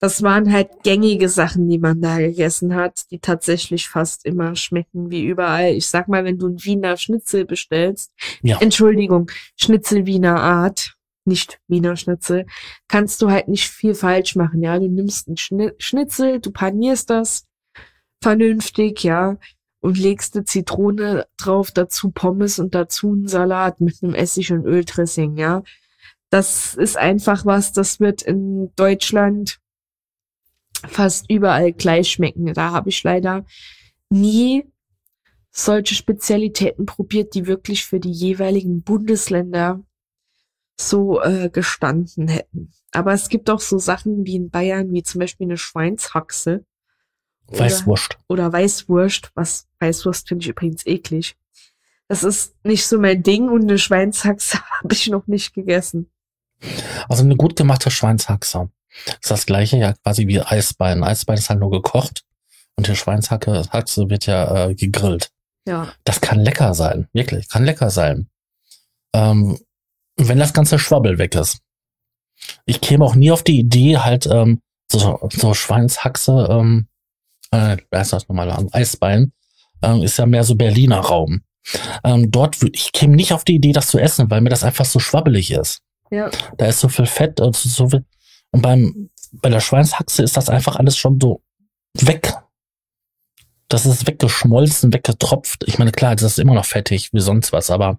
[0.00, 5.10] das waren halt gängige Sachen, die man da gegessen hat, die tatsächlich fast immer schmecken
[5.10, 5.74] wie überall.
[5.74, 8.58] Ich sag mal, wenn du ein Wiener Schnitzel bestellst, Ja.
[8.62, 10.95] Entschuldigung, Schnitzel Wiener Art,
[11.26, 12.46] nicht Wiener Schnitzel,
[12.88, 14.78] kannst du halt nicht viel falsch machen, ja.
[14.78, 17.46] Du nimmst einen Schni Schnitzel, du panierst das
[18.22, 19.38] vernünftig, ja,
[19.80, 24.64] und legst eine Zitrone drauf, dazu Pommes und dazu einen Salat mit einem Essig und
[24.64, 25.62] Öldressing, ja.
[26.30, 29.60] Das ist einfach was, das wird in Deutschland
[30.88, 32.52] fast überall gleich schmecken.
[32.52, 33.44] Da habe ich leider
[34.10, 34.64] nie
[35.50, 39.82] solche Spezialitäten probiert, die wirklich für die jeweiligen Bundesländer
[40.78, 42.72] so äh, gestanden hätten.
[42.92, 46.64] Aber es gibt auch so Sachen wie in Bayern, wie zum Beispiel eine Schweinshaxe
[47.48, 48.18] oder, Weißwurst.
[48.28, 49.30] oder Weißwurst.
[49.34, 51.36] Was Weißwurst finde ich übrigens eklig.
[52.08, 56.10] Das ist nicht so mein Ding und eine Schweinshaxe habe ich noch nicht gegessen.
[57.08, 58.70] Also eine gut gemachte Schweinshaxe.
[59.20, 61.04] Ist das gleiche ja quasi wie Eisbein.
[61.04, 62.24] Eisbein ist halt nur gekocht
[62.76, 65.30] und die Schweinshacke Haxe wird ja äh, gegrillt.
[65.66, 68.28] Ja, Das kann lecker sein, wirklich, kann lecker sein.
[69.12, 69.58] Ähm,
[70.16, 71.60] wenn das ganze Schwabbel weg ist.
[72.64, 76.88] Ich käme auch nie auf die Idee, halt ähm, so, so Schweinshaxe, ähm,
[77.50, 79.32] äh, wer ist das nochmal, Eisbein,
[79.82, 81.42] ähm, ist ja mehr so Berliner Raum.
[82.04, 84.64] Ähm, dort würde ich käme nicht auf die Idee, das zu essen, weil mir das
[84.64, 85.80] einfach so schwabbelig ist.
[86.10, 88.04] ja, Da ist so viel Fett und so viel.
[88.52, 91.42] Und beim, bei der Schweinshaxe ist das einfach alles schon so
[91.94, 92.32] weg.
[93.68, 95.64] Das ist weggeschmolzen, weggetropft.
[95.66, 97.98] Ich meine, klar, das ist immer noch fettig wie sonst was, aber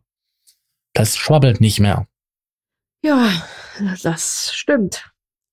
[0.94, 2.08] das schwabbelt nicht mehr.
[3.04, 3.32] ja,
[4.04, 5.12] das stimmt.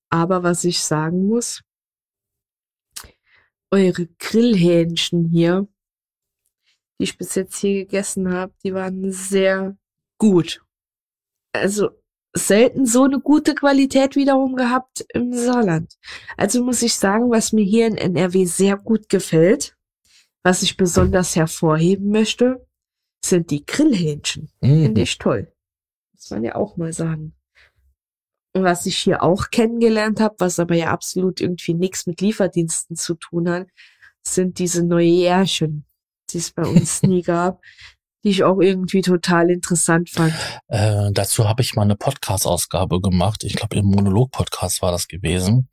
[0.09, 1.61] Aber was ich sagen muss,
[3.71, 5.67] eure Grillhähnchen hier,
[6.99, 9.77] die ich bis jetzt hier gegessen habe, die waren sehr
[10.17, 10.63] gut.
[11.53, 11.89] Also
[12.35, 15.97] selten so eine gute Qualität wiederum gehabt im Saarland.
[16.37, 19.75] Also muss ich sagen, was mir hier in NRW sehr gut gefällt,
[20.43, 22.64] was ich besonders hervorheben möchte,
[23.29, 24.49] sind die Grillhähnchen.
[24.61, 24.83] Mhm.
[24.83, 25.51] Finde ich toll.
[26.13, 27.35] Muss man ja auch mal sagen.
[28.53, 32.95] Und was ich hier auch kennengelernt habe, was aber ja absolut irgendwie nichts mit Lieferdiensten
[32.95, 33.67] zu tun hat,
[34.21, 35.85] sind diese neue Jährchen,
[36.31, 37.61] die es bei uns nie gab,
[38.23, 40.33] die ich auch irgendwie total interessant fand.
[40.67, 43.43] Äh, dazu habe ich mal eine Podcast-Ausgabe gemacht.
[43.43, 45.69] Ich glaube, im Monolog-Podcast war das gewesen.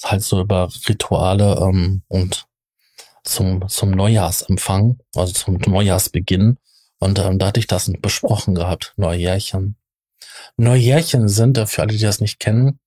[0.00, 2.46] Das halt so über Rituale ähm, und
[3.24, 6.58] zum, zum Neujahrsempfang, also zum Neujahrsbeginn.
[7.02, 9.74] Und ähm, da hatte ich das besprochen gehabt, Neujährchen.
[10.56, 12.78] Neujährchen sind, äh, für alle, die das nicht kennen,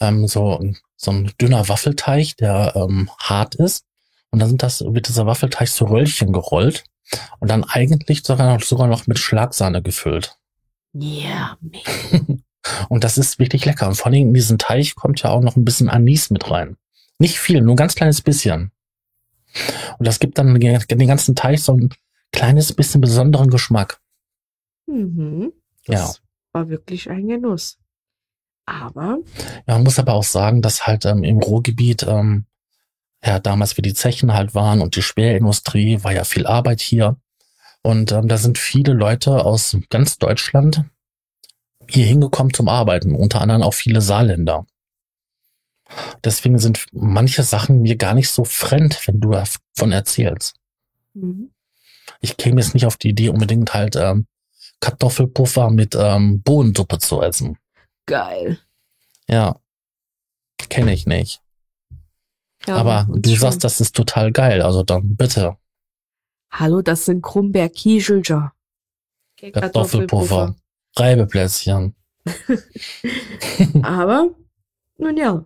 [0.00, 0.60] ähm, so,
[0.96, 3.84] so ein dünner Waffelteig, der ähm, hart ist.
[4.30, 6.82] Und dann sind das, wird dieser Waffelteig zu Röllchen gerollt
[7.38, 10.36] und dann eigentlich sogar noch, sogar noch mit Schlagsahne gefüllt.
[10.92, 11.56] Ja,
[12.88, 13.86] Und das ist wirklich lecker.
[13.86, 16.78] Und vor allem in diesen Teig kommt ja auch noch ein bisschen Anis mit rein.
[17.20, 18.72] Nicht viel, nur ein ganz kleines bisschen.
[19.98, 21.90] Und das gibt dann den ganzen Teig so ein
[22.32, 24.00] kleines bisschen besonderen Geschmack.
[24.86, 25.52] mhm.
[25.86, 25.98] Ja.
[25.98, 27.78] Das war wirklich ein Genuss.
[28.66, 29.18] Aber,
[29.66, 32.46] Ja, man muss aber auch sagen, dass halt ähm, im Ruhrgebiet, ähm,
[33.24, 37.16] ja, damals wie die Zechen halt waren und die Schwerindustrie, war ja viel Arbeit hier.
[37.82, 40.84] Und ähm, da sind viele Leute aus ganz Deutschland
[41.88, 44.66] hier hingekommen zum Arbeiten, unter anderem auch viele Saarländer.
[46.24, 50.54] Deswegen sind manche Sachen mir gar nicht so fremd, wenn du davon erzählst.
[51.14, 51.51] mhm.
[52.22, 54.26] Ich käme jetzt nicht auf die Idee, unbedingt halt ähm,
[54.80, 57.58] Kartoffelpuffer mit ähm, Bohnensuppe zu essen.
[58.06, 58.58] geil.
[59.28, 59.56] Ja,
[60.68, 61.40] kenne ich nicht.
[62.66, 64.62] Ja, Aber du schon- sagst, das ist total geil.
[64.62, 65.56] Also dann bitte
[66.50, 68.52] Hallo, das sind Krumberg Kieselger.
[69.52, 70.54] Kartoffelpuffer,
[70.96, 71.94] Reibeplätzchen.
[73.82, 74.30] Aber,
[74.98, 75.44] nun ja.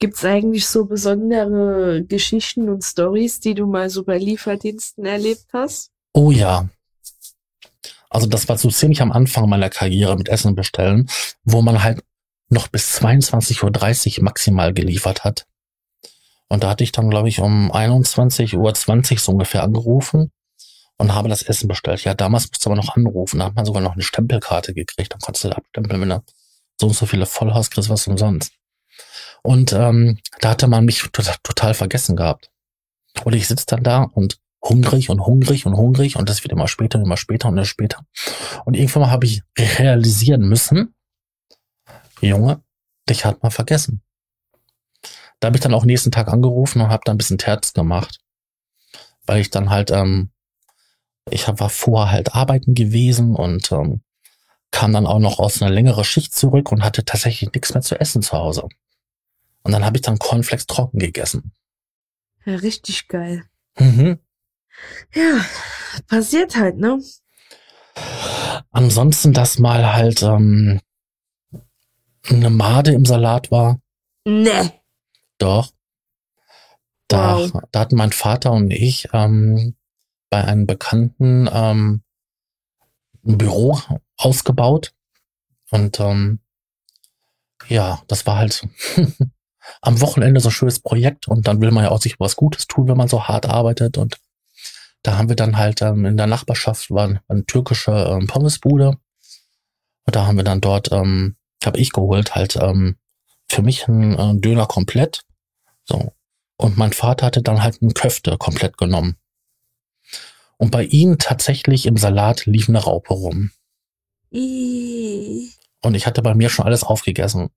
[0.00, 5.90] Gibt's eigentlich so besondere Geschichten und Stories, die du mal so bei Lieferdiensten erlebt hast?
[6.14, 6.68] Oh ja.
[8.08, 11.08] Also das war so ziemlich am Anfang meiner Karriere mit Essen bestellen,
[11.44, 12.02] wo man halt
[12.48, 15.46] noch bis 22.30 Uhr maximal geliefert hat.
[16.48, 20.32] Und da hatte ich dann, glaube ich, um 21.20 Uhr so ungefähr angerufen
[20.96, 22.02] und habe das Essen bestellt.
[22.04, 23.38] Ja, damals musste man noch anrufen.
[23.38, 25.12] Da hat man sogar noch eine Stempelkarte gekriegt.
[25.12, 26.22] Dann konntest du da abstempeln, wenn du
[26.80, 28.52] so und so viele Vollhaus kriegst, was umsonst.
[29.42, 32.50] Und ähm, da hatte man mich total, total vergessen gehabt.
[33.24, 36.68] Und ich sitze dann da und hungrig und hungrig und hungrig und das wird immer
[36.68, 38.04] später und immer später und immer später.
[38.64, 40.94] Und irgendwann mal habe ich realisieren müssen,
[42.20, 42.62] Junge,
[43.08, 44.02] dich hat man vergessen.
[45.40, 48.20] Da habe ich dann auch nächsten Tag angerufen und habe dann ein bisschen Terz gemacht,
[49.24, 50.30] weil ich dann halt, ähm,
[51.30, 54.02] ich war vorher halt arbeiten gewesen und ähm,
[54.70, 57.98] kam dann auch noch aus einer längeren Schicht zurück und hatte tatsächlich nichts mehr zu
[57.98, 58.68] essen zu Hause.
[59.62, 61.52] Und dann habe ich dann Cornflakes trocken gegessen.
[62.44, 63.44] Ja, richtig geil.
[63.78, 64.18] Mhm.
[65.14, 65.44] Ja,
[66.08, 66.98] passiert halt, ne?
[68.70, 70.80] Ansonsten, dass mal halt ähm,
[72.28, 73.80] eine Made im Salat war,
[74.26, 74.72] Ne.
[75.38, 75.72] doch.
[77.08, 77.62] Da, Wow.
[77.72, 79.76] da hatten mein Vater und ich ähm,
[80.30, 82.02] bei einem Bekannten ähm,
[83.26, 83.78] ein Büro
[84.16, 84.94] ausgebaut.
[85.70, 86.38] Und ähm,
[87.68, 88.66] ja, das war halt
[89.80, 92.66] am Wochenende so ein schönes Projekt und dann will man ja auch sich was Gutes
[92.66, 93.98] tun, wenn man so hart arbeitet.
[93.98, 94.16] Und
[95.02, 98.96] da haben wir dann halt ähm, in der Nachbarschaft war eine, eine türkische ähm, Pommesbude.
[100.06, 102.96] Und da haben wir dann dort, ähm, habe ich geholt, halt ähm,
[103.48, 105.22] für mich einen äh, Döner komplett.
[105.84, 106.12] So.
[106.56, 109.16] Und mein Vater hatte dann halt einen Köfte komplett genommen.
[110.58, 113.50] Und bei ihm tatsächlich im Salat lief eine Raupe rum.
[114.30, 115.50] Ih,
[115.82, 117.48] Und ich hatte bei mir schon alles aufgegessen.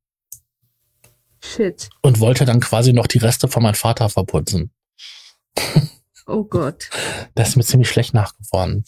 [1.44, 1.90] Shit.
[2.02, 4.72] Und wollte dann quasi noch die Reste von meinem Vater verputzen.
[6.26, 6.90] Oh Gott.
[7.36, 8.86] Der ist mir ziemlich schlecht nachgeworden.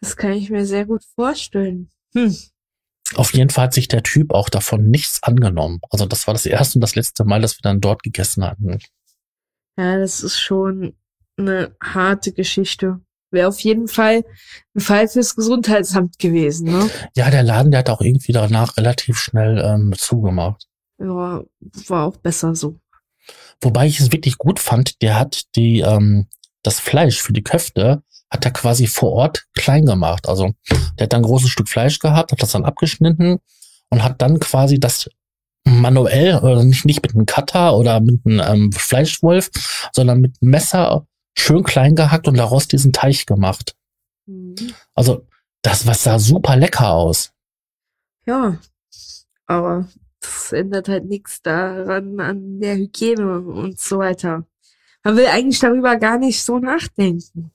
[0.00, 1.90] Das kann ich mir sehr gut vorstellen.
[2.14, 2.36] Hm.
[3.16, 5.80] Auf jeden Fall hat sich der Typ auch davon nichts angenommen.
[5.90, 8.78] Also das war das erste und das letzte Mal, dass wir dann dort gegessen hatten.
[9.76, 10.96] Ja, das ist schon
[11.36, 13.00] eine harte Geschichte.
[13.32, 14.24] Wäre auf jeden Fall
[14.76, 16.88] ein Fall fürs Gesundheitsamt gewesen, ne?
[17.16, 20.68] Ja, der Laden, der hat auch irgendwie danach relativ schnell ähm, zugemacht.
[20.98, 21.42] Ja,
[21.88, 22.78] war auch besser so.
[23.60, 26.28] Wobei ich es wirklich gut fand, der hat die, ähm,
[26.62, 30.28] das Fleisch für die Köfte, hat er quasi vor Ort klein gemacht.
[30.28, 30.54] Also
[30.98, 33.38] der hat dann ein großes Stück Fleisch gehabt, hat das dann abgeschnitten
[33.90, 35.08] und hat dann quasi das
[35.64, 39.50] manuell, oder nicht, nicht mit einem Cutter oder mit einem ähm, Fleischwolf,
[39.92, 43.74] sondern mit einem Messer schön klein gehackt und daraus diesen Teich gemacht.
[44.26, 44.54] Mhm.
[44.94, 45.26] Also,
[45.62, 47.32] das was sah super lecker aus.
[48.26, 48.58] Ja,
[49.46, 49.88] aber
[50.24, 54.46] das ändert halt nichts daran an der Hygiene und so weiter.
[55.02, 57.52] Man will eigentlich darüber gar nicht so nachdenken.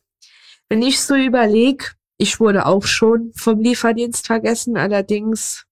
[0.70, 1.86] Wenn ich so überlege,
[2.18, 5.66] ich wurde auch schon vom Lieferdienst vergessen, allerdings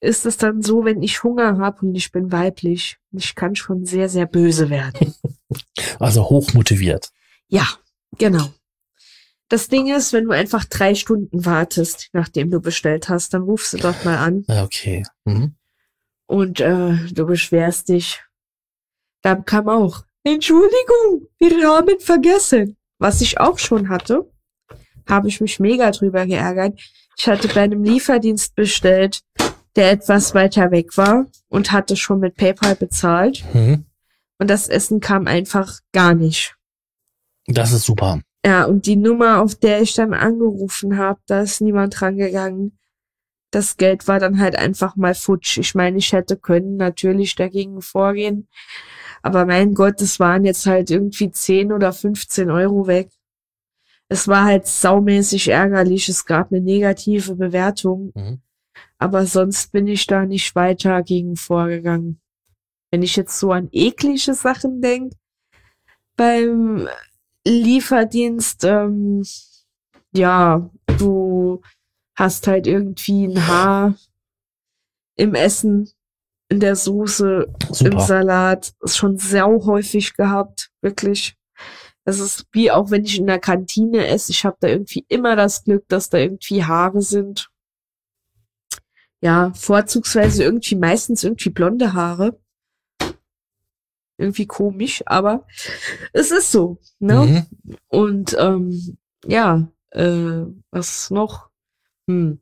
[0.00, 3.86] ist es dann so, wenn ich Hunger habe und ich bin weiblich, ich kann schon
[3.86, 5.14] sehr, sehr böse werden.
[6.00, 7.10] Also hochmotiviert.
[7.46, 7.68] Ja,
[8.18, 8.52] genau.
[9.48, 13.72] Das Ding ist, wenn du einfach drei Stunden wartest, nachdem du bestellt hast, dann rufst
[13.72, 14.44] du dort mal an.
[14.48, 15.04] Okay.
[15.24, 15.54] Mhm.
[16.26, 18.22] Und äh, du beschwerst dich.
[19.22, 22.76] Dann kam auch, Entschuldigung, wir haben vergessen.
[22.98, 24.30] Was ich auch schon hatte,
[25.08, 26.80] habe ich mich mega drüber geärgert.
[27.16, 29.20] Ich hatte bei einem Lieferdienst bestellt,
[29.76, 33.44] der etwas weiter weg war und hatte schon mit PayPal bezahlt.
[33.52, 33.84] Mhm.
[34.38, 36.56] Und das Essen kam einfach gar nicht.
[37.46, 38.20] Das ist super.
[38.44, 42.78] Ja, und die Nummer, auf der ich dann angerufen habe, da ist niemand rangegangen.
[43.54, 45.58] Das Geld war dann halt einfach mal futsch.
[45.58, 48.48] Ich meine, ich hätte können natürlich dagegen vorgehen.
[49.22, 53.10] Aber mein Gott, es waren jetzt halt irgendwie 10 oder 15 Euro weg.
[54.08, 56.08] Es war halt saumäßig ärgerlich.
[56.08, 58.10] Es gab eine negative Bewertung.
[58.16, 58.40] Mhm.
[58.98, 62.20] Aber sonst bin ich da nicht weiter gegen vorgegangen.
[62.90, 65.16] Wenn ich jetzt so an eklige Sachen denke,
[66.16, 66.88] beim
[67.46, 69.22] Lieferdienst, ähm,
[70.12, 71.62] ja, du
[72.14, 73.94] hast halt irgendwie ein Haar
[75.16, 75.90] im Essen,
[76.48, 77.92] in der Soße, Super.
[77.92, 78.74] im Salat.
[78.80, 81.36] Ist schon sehr häufig gehabt, wirklich.
[82.04, 84.30] Das ist wie auch wenn ich in der Kantine esse.
[84.30, 87.48] Ich habe da irgendwie immer das Glück, dass da irgendwie Haare sind.
[89.22, 92.38] Ja, vorzugsweise irgendwie meistens irgendwie blonde Haare.
[94.18, 95.46] Irgendwie komisch, aber
[96.12, 96.78] es ist so.
[96.98, 97.46] Ne?
[97.64, 97.76] Mhm.
[97.88, 101.48] Und ähm, ja, äh, was noch?
[102.08, 102.40] Hm.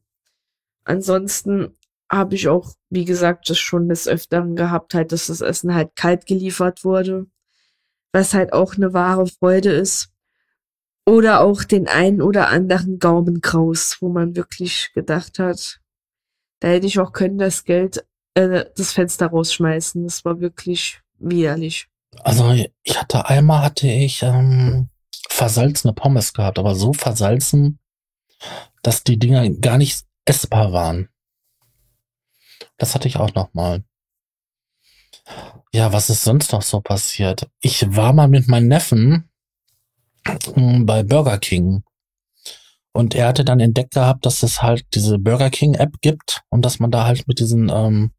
[0.84, 1.76] Ansonsten
[2.10, 5.96] habe ich auch, wie gesagt, das schon des Öfteren gehabt, halt, dass das Essen halt
[5.96, 7.26] kalt geliefert wurde,
[8.12, 10.10] was halt auch eine wahre Freude ist.
[11.04, 15.80] Oder auch den einen oder anderen Gaumenkraus, wo man wirklich gedacht hat,
[16.60, 18.04] da hätte ich auch können das Geld,
[18.34, 20.04] äh, das Fenster rausschmeißen.
[20.04, 21.88] Das war wirklich widerlich.
[22.20, 22.54] Also
[22.84, 24.90] ich hatte einmal hatte ich ähm,
[25.28, 27.80] versalzene Pommes gehabt, aber so versalzen,
[28.82, 31.08] dass die Dinger gar nicht essbar waren.
[32.78, 33.84] Das hatte ich auch noch mal.
[35.72, 37.48] Ja, was ist sonst noch so passiert?
[37.60, 39.30] Ich war mal mit meinem Neffen
[40.26, 41.84] hm, bei Burger King.
[42.92, 46.62] Und er hatte dann entdeckt gehabt, dass es halt diese Burger King App gibt und
[46.62, 48.12] dass man da halt mit diesen, ähm,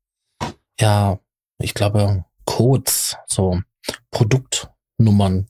[0.80, 1.20] ja,
[1.60, 3.60] ich glaube, Codes, so
[4.10, 5.48] Produktnummern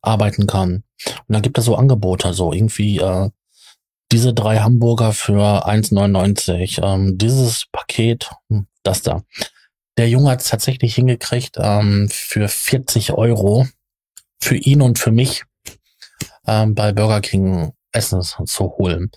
[0.00, 0.84] arbeiten kann.
[1.06, 3.30] Und dann gibt es so Angebote, so irgendwie äh,
[4.12, 9.22] diese drei Hamburger für 1,99, ähm, dieses Paket, hm, das da.
[9.96, 13.66] Der Junge hat es tatsächlich hingekriegt, ähm, für 40 Euro
[14.40, 15.44] für ihn und für mich
[16.46, 19.10] ähm, bei Burger King Essen zu holen.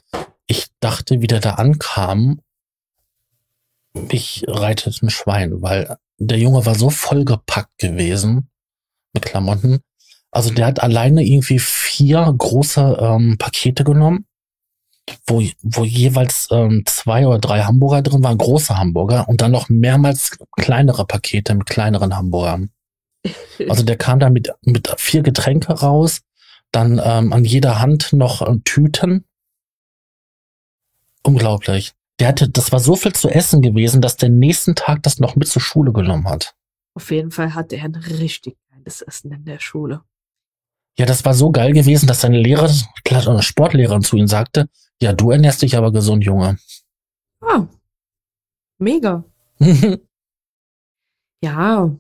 [0.48, 2.42] Ich dachte, wie der da ankam,
[4.10, 8.50] ich reitet ein Schwein, weil der Junge war so vollgepackt gewesen
[9.14, 9.80] mit Klamotten.
[10.32, 14.26] Also der hat alleine irgendwie vier große ähm, Pakete genommen,
[15.28, 19.70] wo, wo jeweils ähm, zwei oder drei Hamburger drin waren, große Hamburger und dann noch
[19.70, 22.70] mehrmals kleinere Pakete mit kleineren Hamburgern.
[23.68, 26.22] Also der kam da mit, mit vier Getränke raus,
[26.72, 29.26] dann ähm, an jeder Hand noch äh, Tüten.
[31.24, 31.94] Unglaublich.
[32.20, 35.36] Der hatte, das war so viel zu essen gewesen, dass der nächsten Tag das noch
[35.36, 36.54] mit zur Schule genommen hat.
[36.94, 40.02] Auf jeden Fall hatte er ein richtig geiles Essen in der Schule.
[40.98, 42.70] Ja, das war so geil gewesen, dass seine Lehrer,
[43.42, 44.70] Sportlehrerin zu ihm sagte,
[45.02, 46.58] ja, du ernährst dich aber gesund, Junge.
[47.42, 47.68] Ah,
[48.78, 49.24] mega.
[51.42, 51.96] ja,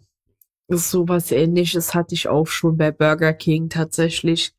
[0.69, 4.53] sowas ähnliches hatte ich auch schon bei Burger King tatsächlich,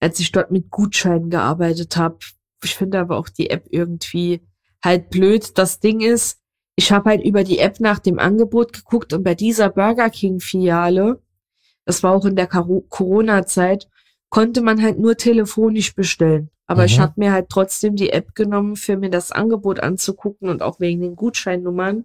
[0.00, 2.18] als ich dort mit Gutscheinen gearbeitet habe.
[2.62, 4.46] Ich finde aber auch die App irgendwie
[4.82, 5.56] halt blöd.
[5.58, 6.40] Das Ding ist,
[6.76, 10.40] ich habe halt über die App nach dem Angebot geguckt und bei dieser Burger King
[10.40, 11.22] Filiale,
[11.84, 13.88] das war auch in der Corona-Zeit,
[14.30, 16.50] konnte man halt nur telefonisch bestellen.
[16.66, 16.86] Aber mhm.
[16.86, 20.80] ich habe mir halt trotzdem die App genommen, für mir das Angebot anzugucken und auch
[20.80, 22.04] wegen den Gutscheinnummern.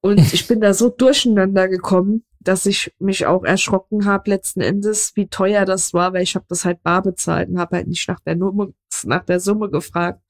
[0.00, 5.12] Und ich bin da so durcheinander gekommen, dass ich mich auch erschrocken habe letzten Endes,
[5.14, 8.08] wie teuer das war, weil ich habe das halt bar bezahlt und habe halt nicht
[8.08, 8.68] nach der Nummer,
[9.04, 10.20] nach der Summe gefragt.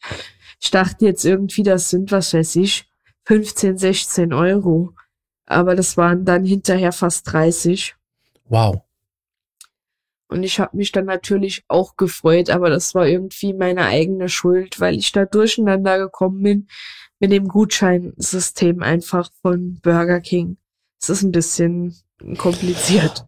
[0.60, 2.90] Ich dachte jetzt irgendwie, das sind, was weiß ich,
[3.24, 4.94] 15, 16 Euro.
[5.46, 7.96] Aber das waren dann hinterher fast 30.
[8.44, 8.82] Wow.
[10.32, 14.80] Und ich habe mich dann natürlich auch gefreut, aber das war irgendwie meine eigene Schuld,
[14.80, 16.68] weil ich da durcheinander gekommen bin
[17.20, 20.56] mit dem Gutscheinsystem einfach von Burger King.
[21.00, 21.94] Es ist ein bisschen
[22.38, 23.26] kompliziert.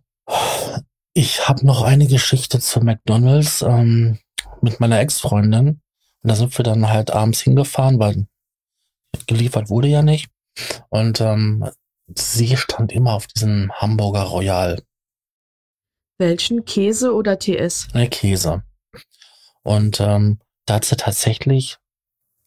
[1.12, 4.18] Ich habe noch eine Geschichte zu McDonald's ähm,
[4.62, 5.68] mit meiner Ex-Freundin.
[5.68, 5.80] Und
[6.22, 8.26] da sind wir dann halt abends hingefahren, weil
[9.26, 10.28] geliefert wurde ja nicht.
[10.88, 11.68] Und ähm,
[12.14, 14.82] sie stand immer auf diesem Hamburger Royal.
[16.18, 16.64] Welchen?
[16.64, 17.88] Käse oder TS?
[17.94, 18.62] Ne, Käse.
[19.62, 21.78] Und ähm, da hat sie tatsächlich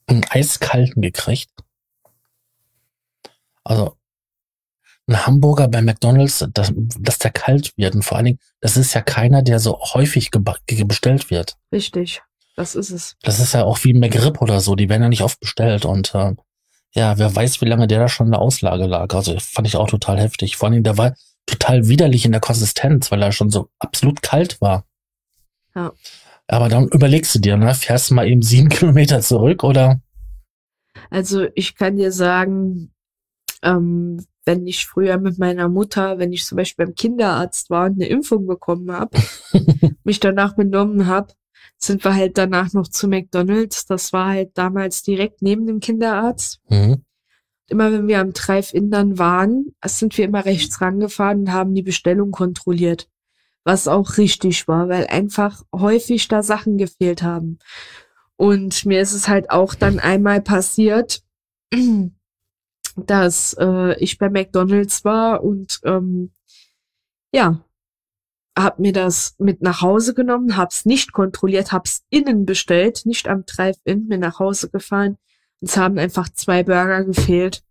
[0.07, 1.49] einen eiskalten gekriegt.
[3.63, 3.97] Also
[5.07, 7.95] ein Hamburger bei McDonalds, dass, dass der kalt wird.
[7.95, 11.57] Und vor allen Dingen, das ist ja keiner, der so häufig bestellt wird.
[11.71, 12.21] Richtig,
[12.55, 13.15] das ist es.
[13.21, 15.85] Das ist ja auch wie McRib oder so, die werden ja nicht oft bestellt.
[15.85, 16.35] Und äh,
[16.93, 19.13] ja, wer weiß, wie lange der da schon in der Auslage lag.
[19.13, 20.57] Also fand ich auch total heftig.
[20.57, 21.15] Vor allen Dingen, der war
[21.47, 24.85] total widerlich in der Konsistenz, weil er schon so absolut kalt war.
[25.73, 25.91] Ja.
[26.47, 29.99] Aber dann überlegst du dir, ne, fährst du mal eben sieben Kilometer zurück oder?
[31.09, 32.91] Also ich kann dir sagen,
[33.63, 37.93] ähm, wenn ich früher mit meiner Mutter, wenn ich zum Beispiel beim Kinderarzt war und
[37.93, 39.17] eine Impfung bekommen habe,
[40.03, 41.33] mich danach benommen habe,
[41.77, 43.85] sind wir halt danach noch zu McDonald's.
[43.85, 46.59] Das war halt damals direkt neben dem Kinderarzt.
[46.69, 47.03] Mhm
[47.69, 51.83] immer wenn wir am Drive-In dann waren, sind wir immer rechts rangefahren und haben die
[51.83, 53.09] Bestellung kontrolliert.
[53.63, 57.59] Was auch richtig war, weil einfach häufig da Sachen gefehlt haben.
[58.37, 61.21] Und mir ist es halt auch dann einmal passiert,
[62.95, 66.31] dass äh, ich bei McDonald's war und ähm,
[67.33, 67.61] ja,
[68.57, 73.45] hab mir das mit nach Hause genommen, hab's nicht kontrolliert, hab's innen bestellt, nicht am
[73.45, 75.17] Drive-In, mir nach Hause gefahren
[75.61, 77.63] es haben einfach zwei Burger gefehlt,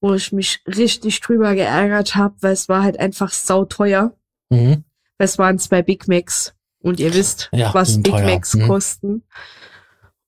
[0.00, 4.16] wo ich mich richtig drüber geärgert habe, weil es war halt einfach sauteuer.
[4.50, 4.84] Mhm.
[5.18, 8.24] Es waren zwei Big Macs und ihr wisst, ja, was Big teuer.
[8.24, 8.68] Macs mhm.
[8.68, 9.22] kosten.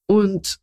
[0.07, 0.59] Und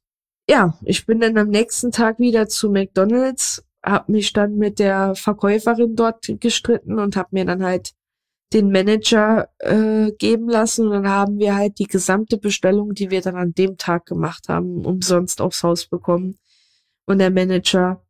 [0.50, 5.16] ja, ich bin dann am nächsten Tag wieder zu McDonald's, hab mich dann mit der
[5.16, 7.94] Verkäuferin dort gestritten und hab mir dann halt
[8.54, 13.22] den Manager äh, geben lassen und dann haben wir halt die gesamte Bestellung, die wir
[13.22, 16.38] dann an dem Tag gemacht haben, umsonst aufs Haus bekommen.
[17.06, 18.02] Und der Manager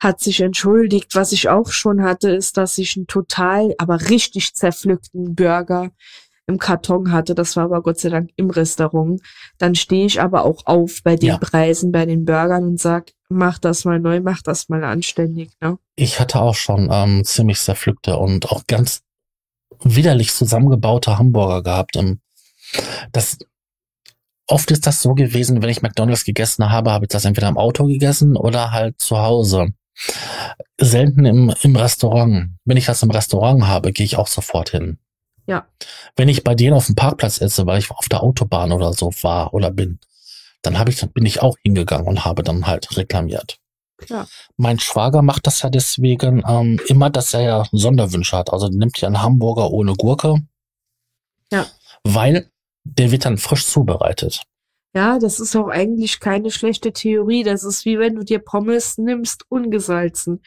[0.00, 1.14] hat sich entschuldigt.
[1.14, 5.90] Was ich auch schon hatte, ist, dass ich einen total, aber richtig zerpflückten Burger
[6.46, 7.34] im Karton hatte.
[7.34, 9.20] Das war aber Gott sei Dank im Restaurant.
[9.58, 11.38] Dann stehe ich aber auch auf bei den ja.
[11.38, 15.50] Preisen, bei den Burgern und sag, mach das mal neu, mach das mal anständig.
[15.60, 15.78] Ne?
[15.96, 19.02] Ich hatte auch schon ähm, ziemlich zerpflückte und auch ganz
[19.82, 21.98] widerlich zusammengebaute Hamburger gehabt.
[23.12, 23.38] Das,
[24.46, 27.58] oft ist das so gewesen, wenn ich McDonalds gegessen habe, habe ich das entweder im
[27.58, 29.68] Auto gegessen oder halt zu Hause.
[30.80, 32.50] Selten im, im Restaurant.
[32.64, 34.98] Wenn ich das im Restaurant habe, gehe ich auch sofort hin.
[35.46, 35.66] Ja.
[36.14, 39.10] Wenn ich bei denen auf dem Parkplatz esse, weil ich auf der Autobahn oder so
[39.22, 39.98] war oder bin,
[40.62, 43.58] dann habe ich, bin ich auch hingegangen und habe dann halt reklamiert.
[44.08, 44.26] Ja.
[44.56, 48.52] Mein Schwager macht das ja deswegen ähm, immer, dass er ja Sonderwünsche hat.
[48.52, 50.36] Also nimmt ja einen Hamburger ohne Gurke.
[51.52, 51.66] Ja.
[52.04, 52.50] Weil
[52.84, 54.42] der wird dann frisch zubereitet.
[54.94, 57.42] Ja, das ist auch eigentlich keine schlechte Theorie.
[57.42, 60.42] Das ist wie wenn du dir Pommes nimmst, ungesalzen.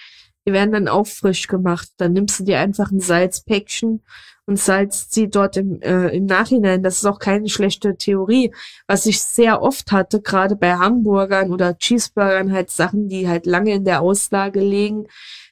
[0.47, 1.89] Die werden dann auch frisch gemacht.
[1.97, 4.01] Dann nimmst du dir einfach ein Salzpäckchen
[4.45, 6.83] und salzt sie dort im, äh, im Nachhinein.
[6.83, 8.53] Das ist auch keine schlechte Theorie.
[8.87, 13.73] Was ich sehr oft hatte, gerade bei Hamburgern oder Cheeseburgern, halt Sachen, die halt lange
[13.73, 15.07] in der Auslage liegen,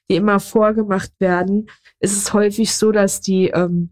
[0.09, 1.69] die immer vorgemacht werden,
[1.99, 3.91] ist es häufig so, dass die ähm,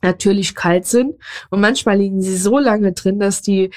[0.00, 1.14] natürlich kalt sind
[1.50, 3.70] und manchmal liegen sie so lange drin, dass die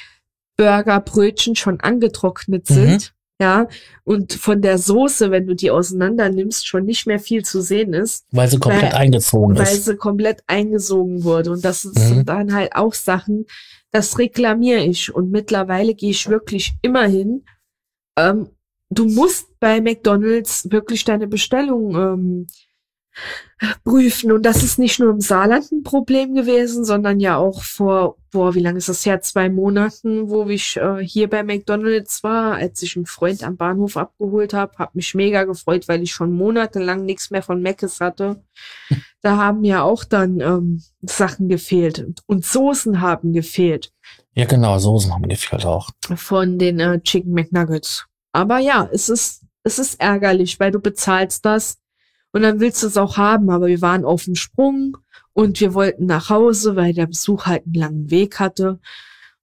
[0.58, 3.12] Burgerbrötchen schon angetrocknet sind.
[3.12, 3.15] Mhm.
[3.42, 3.68] Ja,
[4.06, 7.94] und von der Soße, wenn du die auseinander nimmst, schon nicht mehr viel zu sehen
[7.94, 8.26] ist.
[8.32, 9.60] Weil sie komplett weil, eingezogen ist.
[9.60, 11.52] Weil sie komplett eingesogen wurde.
[11.52, 11.94] Und das mhm.
[11.94, 13.46] sind dann halt auch Sachen,
[13.92, 15.14] das reklamiere ich.
[15.14, 17.44] Und mittlerweile gehe ich wirklich immer hin.
[18.18, 18.52] Ähm,
[18.90, 22.48] du musst bei McDonalds wirklich deine Bestellung ähm,
[23.84, 24.32] prüfen.
[24.32, 28.54] Und das ist nicht nur im Saarland ein Problem gewesen, sondern ja auch vor, boah,
[28.54, 29.22] wie lange ist das her?
[29.22, 33.98] Zwei Monaten, wo ich äh, hier bei McDonalds war, als ich einen Freund am Bahnhof
[33.98, 34.74] abgeholt habe.
[34.78, 38.44] Hab mich mega gefreut, weil ich schon monatelang nichts mehr von Mc's hatte.
[39.22, 43.92] Da haben ja auch dann ähm, Sachen gefehlt und Soßen haben gefehlt.
[44.34, 45.90] Ja, genau, Soßen haben gefehlt auch.
[46.16, 48.06] Von den äh, Chicken McNuggets.
[48.34, 51.78] Aber ja, es ist, es ist ärgerlich, weil du bezahlst das
[52.36, 54.98] und dann willst du es auch haben, aber wir waren auf dem Sprung
[55.32, 58.82] und wir wollten nach Hause, weil der Besuch halt einen langen Weg hatte.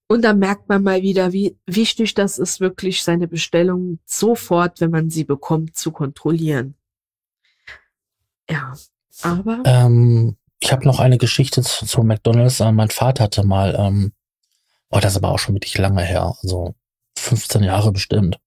[0.08, 4.90] Und da merkt man mal wieder, wie wichtig das ist, wirklich seine Bestellung sofort, wenn
[4.90, 6.74] man sie bekommt, zu kontrollieren.
[8.50, 8.74] Ja,
[9.22, 9.62] aber.
[9.64, 12.60] Ähm, ich habe noch eine Geschichte zu, zu McDonalds.
[12.60, 14.12] Äh, mein Vater hatte mal, ähm,
[14.90, 16.74] oh, das ist aber auch schon wirklich lange her, also
[17.16, 18.38] 15 Jahre bestimmt.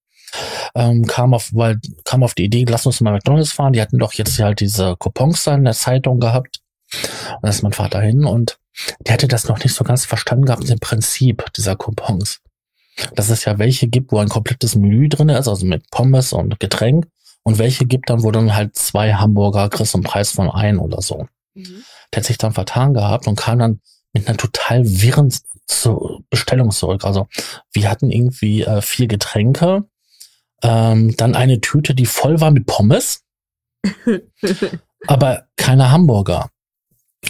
[0.73, 3.73] Ähm, kam auf, weil, kam auf die Idee, lass uns mal McDonalds fahren.
[3.73, 6.59] Die hatten doch jetzt halt diese Coupons da in der Zeitung gehabt.
[6.93, 8.57] Und da ist mein Vater hin und
[8.99, 12.41] der hätte das noch nicht so ganz verstanden gehabt, im Prinzip dieser Coupons.
[13.15, 16.59] Dass es ja welche gibt, wo ein komplettes Menü drin ist, also mit Pommes und
[16.59, 17.07] Getränk,
[17.43, 21.01] und welche gibt dann, wo dann halt zwei Hamburger kriegst zum Preis von ein oder
[21.01, 21.27] so.
[21.53, 21.83] Mhm.
[22.11, 23.81] Der hat sich dann vertan gehabt und kam dann
[24.13, 25.31] mit einer total wirren
[26.29, 27.05] Bestellung zurück.
[27.05, 27.27] Also
[27.71, 29.83] wir hatten irgendwie äh, vier Getränke,
[30.65, 33.23] ähm, dann eine Tüte, die voll war mit Pommes,
[35.07, 36.49] aber keine Hamburger.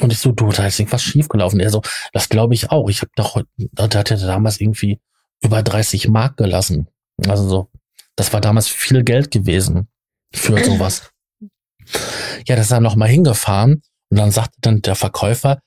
[0.02, 1.60] Und ich so, du, da ist irgendwas schiefgelaufen.
[1.60, 1.82] Er so,
[2.14, 2.90] das glaube ich auch.
[2.90, 5.00] Ich habe doch, da hat er damals irgendwie
[5.42, 6.88] über 30 Mark gelassen.
[7.28, 7.70] Also so,
[8.16, 9.88] das war damals viel Geld gewesen
[10.34, 11.12] für sowas.
[12.48, 15.60] ja, das ist er nochmal hingefahren und dann sagte dann der Verkäufer,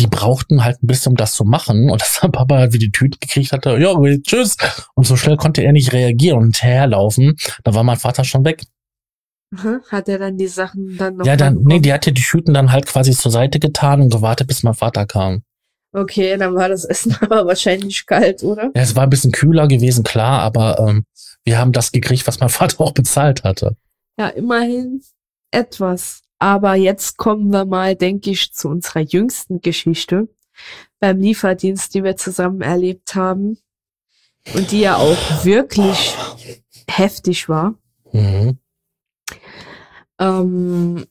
[0.00, 1.90] die brauchten halt ein bisschen, um das zu machen.
[1.90, 4.56] Und das Papa halt wie die Tüte gekriegt hatte, ja, tschüss.
[4.94, 7.36] Und so schnell konnte er nicht reagieren und hinterherlaufen.
[7.64, 8.64] Da war mein Vater schon weg.
[9.90, 11.26] Hat er dann die Sachen dann noch?
[11.26, 14.46] Ja, dann, nee, die hatte die Tüten dann halt quasi zur Seite getan und gewartet,
[14.46, 15.42] bis mein Vater kam.
[15.92, 18.70] Okay, dann war das Essen aber wahrscheinlich kalt, oder?
[18.74, 21.04] Ja, es war ein bisschen kühler gewesen, klar, aber ähm,
[21.44, 23.76] wir haben das gekriegt, was mein Vater auch bezahlt hatte.
[24.18, 25.02] Ja, immerhin
[25.50, 26.22] etwas.
[26.40, 30.28] Aber jetzt kommen wir mal, denke ich, zu unserer jüngsten Geschichte
[30.98, 33.58] beim Lieferdienst, die wir zusammen erlebt haben.
[34.54, 36.16] Und die ja auch wirklich
[36.88, 37.74] heftig war.
[38.12, 38.58] Mhm.
[40.18, 41.04] Ähm,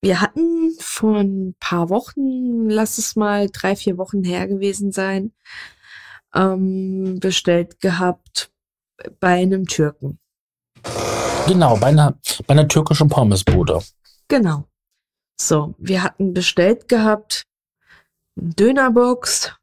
[0.00, 5.32] wir hatten vor ein paar Wochen, lass es mal drei, vier Wochen her gewesen sein,
[6.34, 8.50] ähm, bestellt gehabt
[9.20, 10.18] bei einem Türken.
[11.46, 13.82] Genau, bei einer, bei einer türkischen Pommesbude.
[14.28, 14.64] Genau.
[15.38, 17.46] So, wir hatten bestellt gehabt
[18.36, 19.54] eine Dönerbox.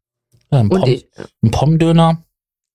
[0.51, 1.07] Ja, ein, Pom, ich,
[1.41, 2.23] ein Pommdöner.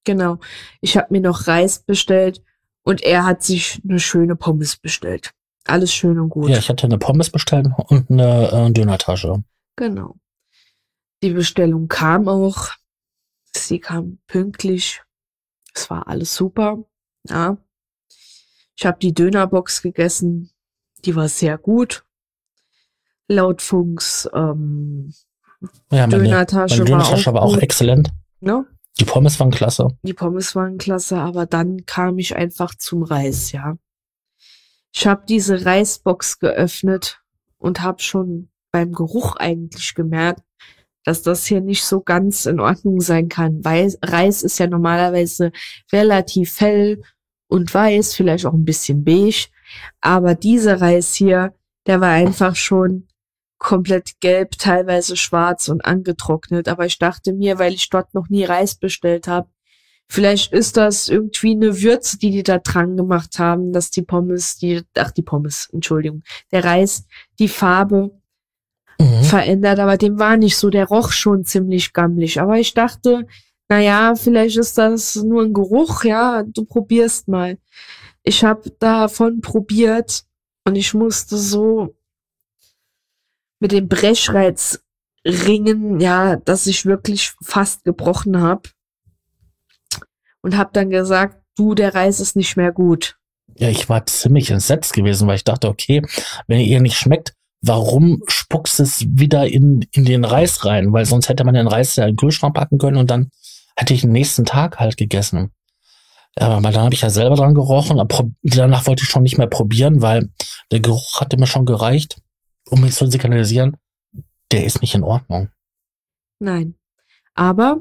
[0.04, 0.38] Genau.
[0.80, 2.42] Ich habe mir noch Reis bestellt
[2.82, 5.32] und er hat sich eine schöne Pommes bestellt.
[5.64, 6.48] Alles schön und gut.
[6.48, 9.42] Ja, ich hatte eine Pommes bestellt und eine äh, Dönertasche.
[9.76, 10.16] Genau.
[11.22, 12.68] Die Bestellung kam auch.
[13.54, 15.02] Sie kam pünktlich.
[15.74, 16.84] Es war alles super.
[17.28, 17.58] Ja.
[18.76, 20.50] Ich habe die Dönerbox gegessen.
[21.04, 22.04] Die war sehr gut.
[23.28, 25.12] Laut Funks ähm,
[25.90, 28.10] ja, meine, Dönertasche, meine Dönertasche war auch, war auch exzellent.
[28.40, 28.64] No?
[28.98, 29.88] Die Pommes waren klasse.
[30.02, 33.76] Die Pommes waren klasse, aber dann kam ich einfach zum Reis, ja.
[34.94, 37.20] Ich habe diese Reisbox geöffnet
[37.58, 40.42] und habe schon beim Geruch eigentlich gemerkt,
[41.04, 45.52] dass das hier nicht so ganz in Ordnung sein kann, weil Reis ist ja normalerweise
[45.92, 47.02] relativ hell
[47.46, 49.48] und weiß, vielleicht auch ein bisschen beige,
[50.00, 51.54] aber dieser Reis hier,
[51.86, 53.08] der war einfach schon
[53.58, 56.68] komplett gelb, teilweise schwarz und angetrocknet.
[56.68, 59.48] Aber ich dachte mir, weil ich dort noch nie Reis bestellt habe,
[60.08, 64.56] vielleicht ist das irgendwie eine Würze, die die da dran gemacht haben, dass die Pommes,
[64.56, 67.04] die, ach die Pommes, Entschuldigung, der Reis,
[67.38, 68.12] die Farbe
[68.98, 69.22] mhm.
[69.24, 69.80] verändert.
[69.80, 70.70] Aber dem war nicht so.
[70.70, 72.40] Der roch schon ziemlich gammelig.
[72.40, 73.26] Aber ich dachte,
[73.68, 77.58] naja, vielleicht ist das nur ein Geruch, ja, du probierst mal.
[78.28, 80.24] Ich habe davon probiert
[80.66, 81.96] und ich musste so
[83.58, 84.84] mit dem Brechreiz
[85.24, 88.68] ringen, ja, dass ich wirklich fast gebrochen habe.
[90.42, 93.16] Und habe dann gesagt, du, der Reis ist nicht mehr gut.
[93.56, 96.02] Ja, ich war ziemlich entsetzt gewesen, weil ich dachte, okay,
[96.48, 100.92] wenn ihr nicht schmeckt, warum spuckst es wieder in, in den Reis rein?
[100.92, 103.30] Weil sonst hätte man den Reis ja in den Kühlschrank packen können und dann
[103.74, 105.50] hätte ich den nächsten Tag halt gegessen.
[106.40, 108.02] Aber dann habe ich ja selber dran gerochen,
[108.42, 110.30] danach wollte ich schon nicht mehr probieren, weil
[110.70, 112.20] der Geruch hatte mir schon gereicht,
[112.68, 113.76] um mich zu signalisieren,
[114.52, 115.48] der ist nicht in Ordnung.
[116.38, 116.74] Nein.
[117.34, 117.80] Aber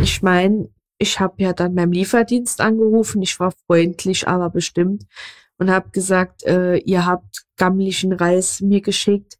[0.00, 5.06] ich meine, ich habe ja dann beim Lieferdienst angerufen, ich war freundlich, aber bestimmt
[5.60, 9.38] und habe gesagt, äh, ihr habt gammlichen Reis mir geschickt.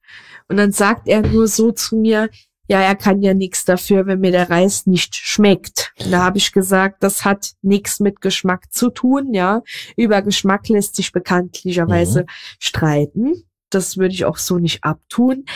[0.48, 2.28] Und dann sagt er nur so zu mir,
[2.70, 5.92] ja, er kann ja nichts dafür, wenn mir der Reis nicht schmeckt.
[6.08, 9.62] Da habe ich gesagt, das hat nichts mit Geschmack zu tun, ja.
[9.96, 12.26] Über Geschmack lässt sich bekanntlicherweise mhm.
[12.60, 13.32] streiten.
[13.70, 15.46] Das würde ich auch so nicht abtun.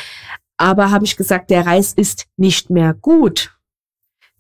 [0.57, 3.57] Aber habe ich gesagt, der Reis ist nicht mehr gut.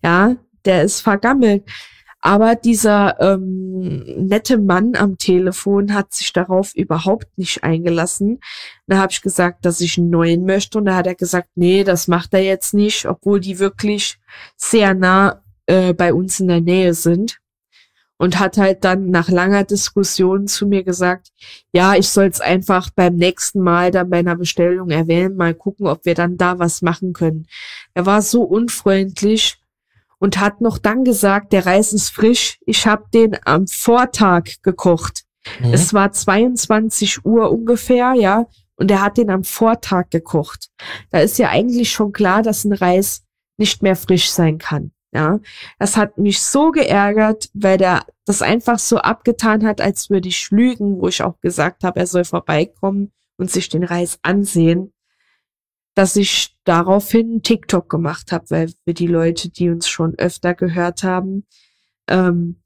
[0.02, 1.70] Ja, der ist vergammelt.
[2.26, 8.40] Aber dieser ähm, nette Mann am Telefon hat sich darauf überhaupt nicht eingelassen.
[8.86, 10.78] Da habe ich gesagt, dass ich einen neuen möchte.
[10.78, 14.18] Und da hat er gesagt, nee, das macht er jetzt nicht, obwohl die wirklich
[14.56, 17.40] sehr nah äh, bei uns in der Nähe sind
[18.16, 21.28] und hat halt dann nach langer Diskussion zu mir gesagt,
[21.74, 25.86] ja, ich soll es einfach beim nächsten Mal dann bei einer Bestellung erwähnen, mal gucken,
[25.86, 27.46] ob wir dann da was machen können.
[27.92, 29.58] Er war so unfreundlich
[30.24, 32.58] und hat noch dann gesagt, der Reis ist frisch.
[32.64, 35.24] Ich habe den am Vortag gekocht.
[35.60, 35.74] Mhm.
[35.74, 38.46] Es war 22 Uhr ungefähr, ja,
[38.76, 40.70] und er hat den am Vortag gekocht.
[41.10, 43.22] Da ist ja eigentlich schon klar, dass ein Reis
[43.58, 44.92] nicht mehr frisch sein kann.
[45.12, 45.40] Ja,
[45.78, 50.50] das hat mich so geärgert, weil der das einfach so abgetan hat, als würde ich
[50.50, 54.93] lügen, wo ich auch gesagt habe, er soll vorbeikommen und sich den Reis ansehen,
[55.94, 61.02] dass ich daraufhin TikTok gemacht habe, weil wir die Leute, die uns schon öfter gehört
[61.02, 61.46] haben,
[62.08, 62.60] ähm,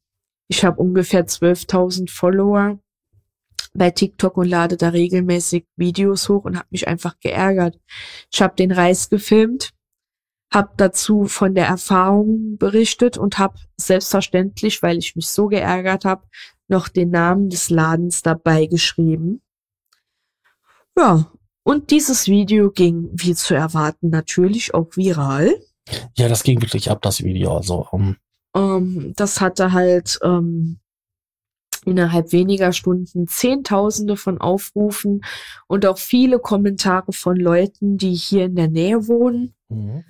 [0.48, 2.78] ich habe ungefähr 12.000 Follower
[3.74, 7.78] bei TikTok und lade da regelmäßig Videos hoch und habe mich einfach geärgert.
[8.32, 9.74] Ich habe den Reis gefilmt
[10.52, 16.26] habe dazu von der Erfahrung berichtet und habe selbstverständlich, weil ich mich so geärgert habe,
[16.68, 19.42] noch den Namen des Ladens dabei geschrieben.
[20.96, 21.30] Ja,
[21.68, 25.54] und dieses Video ging, wie zu erwarten, natürlich auch viral.
[26.16, 27.58] Ja, das ging wirklich ab, das Video.
[27.58, 28.16] Also, um
[28.56, 30.78] ähm, das hatte halt ähm,
[31.84, 35.20] innerhalb weniger Stunden Zehntausende von Aufrufen
[35.66, 39.54] und auch viele Kommentare von Leuten, die hier in der Nähe wohnen.
[39.68, 40.04] Mhm.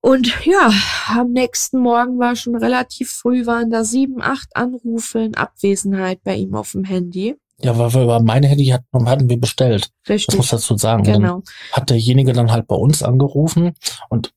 [0.00, 0.72] Und ja,
[1.08, 6.36] am nächsten Morgen war schon relativ früh, waren da sieben, acht Anrufe in Abwesenheit bei
[6.36, 7.36] ihm auf dem Handy.
[7.64, 9.90] Ja, weil wir über mein Handy hatten, hatten wir bestellt.
[10.08, 10.26] Richtig.
[10.26, 11.02] Das muss dazu sagen.
[11.02, 11.18] Genau.
[11.18, 11.42] Dann
[11.72, 13.72] hat derjenige dann halt bei uns angerufen
[14.10, 14.32] und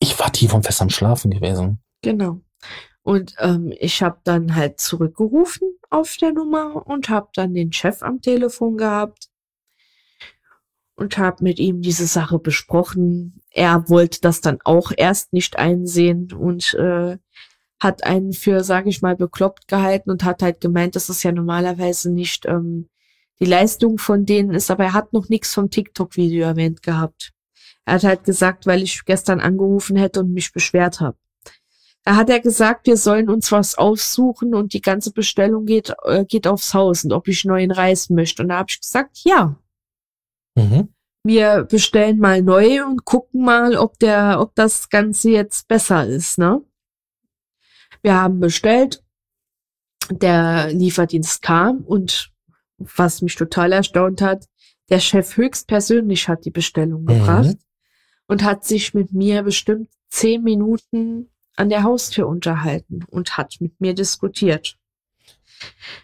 [0.00, 1.80] ich war tief und fest am Schlafen gewesen.
[2.02, 2.40] Genau.
[3.02, 8.02] Und ähm, ich habe dann halt zurückgerufen auf der Nummer und habe dann den Chef
[8.02, 9.28] am Telefon gehabt
[10.96, 13.42] und habe mit ihm diese Sache besprochen.
[13.50, 17.18] Er wollte das dann auch erst nicht einsehen und äh,
[17.80, 21.32] hat einen für, sage ich mal, bekloppt gehalten und hat halt gemeint, dass es ja
[21.32, 22.88] normalerweise nicht ähm,
[23.40, 27.32] die Leistung von denen ist, aber er hat noch nichts vom TikTok-Video erwähnt gehabt.
[27.84, 31.18] Er hat halt gesagt, weil ich gestern angerufen hätte und mich beschwert habe.
[32.04, 36.24] Da hat er gesagt, wir sollen uns was aussuchen und die ganze Bestellung geht, äh,
[36.24, 38.42] geht aufs Haus und ob ich neuen Reis möchte.
[38.42, 39.58] Und da habe ich gesagt, ja,
[40.54, 40.88] Mhm.
[41.26, 46.38] Wir bestellen mal neu und gucken mal, ob der, ob das Ganze jetzt besser ist,
[46.38, 46.62] ne?
[48.04, 49.02] Wir haben bestellt,
[50.10, 52.30] der Lieferdienst kam und
[52.76, 54.44] was mich total erstaunt hat,
[54.90, 57.06] der Chef höchstpersönlich hat die Bestellung mhm.
[57.06, 57.56] gebracht
[58.26, 63.80] und hat sich mit mir bestimmt zehn Minuten an der Haustür unterhalten und hat mit
[63.80, 64.76] mir diskutiert.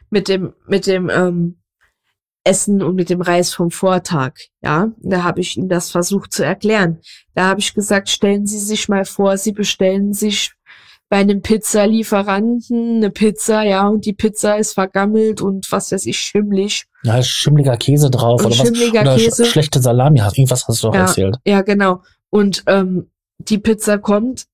[0.09, 1.61] Mit dem, mit dem ähm,
[2.45, 4.39] Essen und mit dem Reis vom Vortag.
[4.63, 7.01] Ja, da habe ich ihm das versucht zu erklären.
[7.35, 10.55] Da habe ich gesagt, stellen Sie sich mal vor, Sie bestellen sich
[11.11, 16.17] bei einem Pizzalieferanten eine Pizza, ja, und die Pizza ist vergammelt und was weiß ich,
[16.17, 16.85] schimmlig.
[17.03, 18.71] Ja, ist schimmliger Käse drauf und oder was?
[18.71, 19.45] Oder Käse.
[19.45, 21.37] schlechte Salami, irgendwas hast du doch ja, erzählt.
[21.45, 22.03] Ja, genau.
[22.31, 24.47] Und ähm, die Pizza kommt,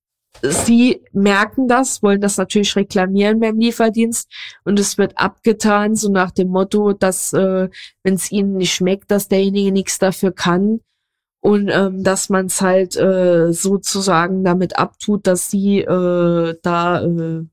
[0.43, 4.31] Sie merken das, wollen das natürlich reklamieren beim Lieferdienst
[4.65, 7.71] und es wird abgetan, so nach dem Motto, dass äh,
[8.03, 10.81] wenn es ihnen nicht schmeckt, dass derjenige nichts dafür kann
[11.47, 17.45] und ähm, dass man es halt äh, sozusagen damit abtut, dass sie äh, da, äh,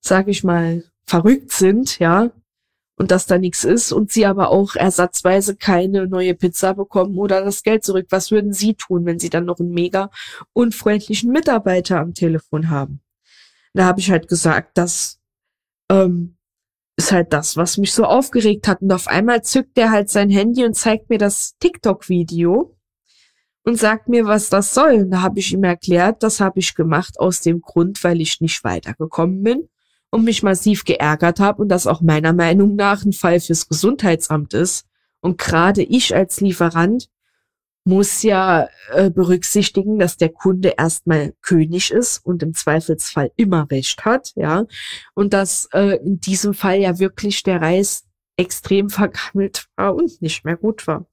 [0.00, 2.32] sag ich mal, verrückt sind, ja,
[2.96, 7.44] und dass da nichts ist und sie aber auch ersatzweise keine neue Pizza bekommen oder
[7.44, 8.06] das Geld zurück.
[8.10, 10.10] Was würden sie tun, wenn sie dann noch einen mega
[10.52, 13.02] unfreundlichen Mitarbeiter am Telefon haben?
[13.72, 15.20] Da habe ich halt gesagt, das
[15.92, 16.36] ähm,
[16.96, 18.82] ist halt das, was mich so aufgeregt hat.
[18.82, 22.74] Und auf einmal zückt er halt sein Handy und zeigt mir das TikTok-Video
[23.68, 24.94] und sagt mir, was das soll.
[24.94, 28.40] Und da habe ich ihm erklärt, das habe ich gemacht aus dem Grund, weil ich
[28.40, 29.68] nicht weitergekommen bin
[30.10, 34.54] und mich massiv geärgert habe und das auch meiner Meinung nach ein Fall fürs Gesundheitsamt
[34.54, 34.86] ist.
[35.20, 37.10] Und gerade ich als Lieferant
[37.84, 44.06] muss ja äh, berücksichtigen, dass der Kunde erstmal König ist und im Zweifelsfall immer recht
[44.06, 44.64] hat, ja.
[45.14, 48.06] Und dass äh, in diesem Fall ja wirklich der Reis
[48.38, 51.04] extrem vergammelt war und nicht mehr gut war.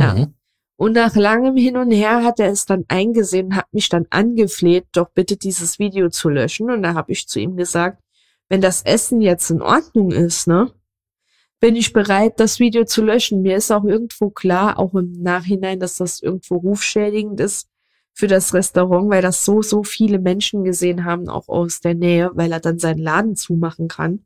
[0.00, 0.14] Ja.
[0.14, 0.34] Mhm.
[0.82, 4.86] Und nach langem Hin und Her hat er es dann eingesehen, hat mich dann angefleht,
[4.90, 6.72] doch bitte dieses Video zu löschen.
[6.72, 8.02] Und da habe ich zu ihm gesagt,
[8.48, 10.72] wenn das Essen jetzt in Ordnung ist, ne,
[11.60, 13.42] bin ich bereit, das Video zu löschen.
[13.42, 17.68] Mir ist auch irgendwo klar, auch im Nachhinein, dass das irgendwo rufschädigend ist
[18.12, 22.32] für das Restaurant, weil das so, so viele Menschen gesehen haben, auch aus der Nähe,
[22.34, 24.24] weil er dann seinen Laden zumachen kann.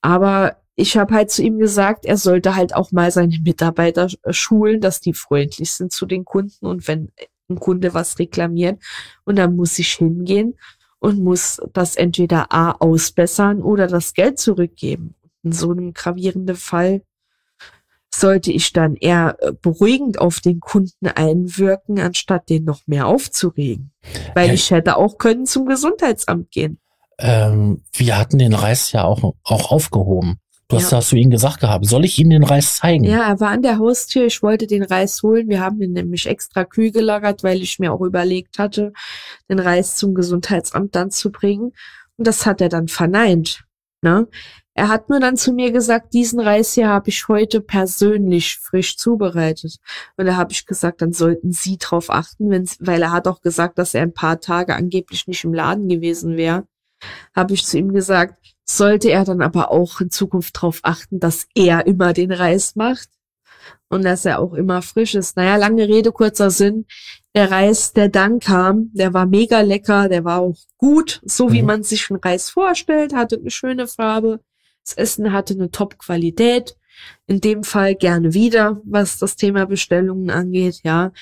[0.00, 4.80] Aber ich habe halt zu ihm gesagt, er sollte halt auch mal seine Mitarbeiter schulen,
[4.80, 7.10] dass die freundlich sind zu den Kunden und wenn
[7.48, 8.82] ein Kunde was reklamiert
[9.24, 10.54] und dann muss ich hingehen
[10.98, 15.14] und muss das entweder A ausbessern oder das Geld zurückgeben.
[15.42, 17.02] In so einem gravierenden Fall
[18.12, 23.92] sollte ich dann eher äh, beruhigend auf den Kunden einwirken, anstatt den noch mehr aufzuregen.
[24.34, 24.54] Weil ja.
[24.54, 26.80] ich hätte auch können zum Gesundheitsamt gehen.
[27.18, 30.38] Ähm, wir hatten den Reis ja auch, auch aufgehoben.
[30.68, 30.98] Du hast ja.
[30.98, 31.86] das zu ihm gesagt gehabt.
[31.86, 33.04] Soll ich Ihnen den Reis zeigen?
[33.04, 34.26] Ja, er war an der Haustür.
[34.26, 35.48] Ich wollte den Reis holen.
[35.48, 38.92] Wir haben ihn nämlich extra kühl gelagert, weil ich mir auch überlegt hatte,
[39.48, 41.72] den Reis zum Gesundheitsamt dann zu bringen.
[42.16, 43.62] Und das hat er dann verneint.
[44.02, 44.26] Ne?
[44.74, 48.96] Er hat nur dann zu mir gesagt, diesen Reis hier habe ich heute persönlich frisch
[48.96, 49.76] zubereitet.
[50.16, 52.50] Und da habe ich gesagt, dann sollten Sie drauf achten,
[52.80, 56.36] weil er hat auch gesagt, dass er ein paar Tage angeblich nicht im Laden gewesen
[56.36, 56.66] wäre.
[57.34, 61.46] Habe ich zu ihm gesagt, sollte er dann aber auch in Zukunft darauf achten, dass
[61.54, 63.08] er immer den Reis macht
[63.88, 65.36] und dass er auch immer frisch ist.
[65.36, 66.86] Naja, lange Rede, kurzer Sinn.
[67.34, 71.60] Der Reis, der dann kam, der war mega lecker, der war auch gut, so wie
[71.60, 71.66] mhm.
[71.66, 74.40] man sich einen Reis vorstellt, hatte eine schöne Farbe.
[74.84, 76.76] Das Essen hatte eine Top-Qualität.
[77.26, 81.12] In dem Fall gerne wieder, was das Thema Bestellungen angeht, ja.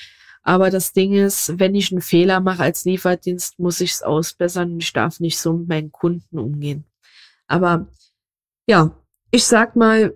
[0.41, 4.73] Aber das Ding ist, wenn ich einen Fehler mache als Lieferdienst, muss ich es ausbessern
[4.73, 6.85] und ich darf nicht so mit meinen Kunden umgehen.
[7.47, 7.87] Aber
[8.67, 8.91] ja,
[9.31, 10.13] ich sag mal,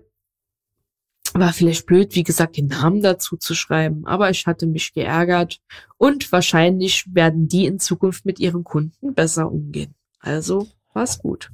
[1.32, 5.60] war vielleicht blöd, wie gesagt, den Namen dazu zu schreiben, aber ich hatte mich geärgert
[5.96, 9.94] und wahrscheinlich werden die in Zukunft mit ihren Kunden besser umgehen.
[10.18, 11.50] Also war's gut.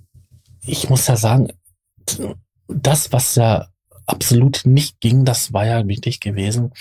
[0.63, 1.49] Ich muss ja sagen,
[2.69, 3.69] das, was ja
[4.07, 6.73] absolut nicht ging, das war ja wichtig gewesen,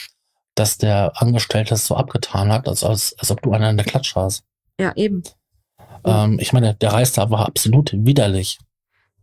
[0.56, 3.86] dass der Angestellte es so abgetan hat, als, als, als ob du einer in der
[3.86, 4.44] Klatsche hast.
[4.80, 5.24] Ja, eben.
[6.06, 8.60] Ähm, ich meine, der Reis da war absolut widerlich.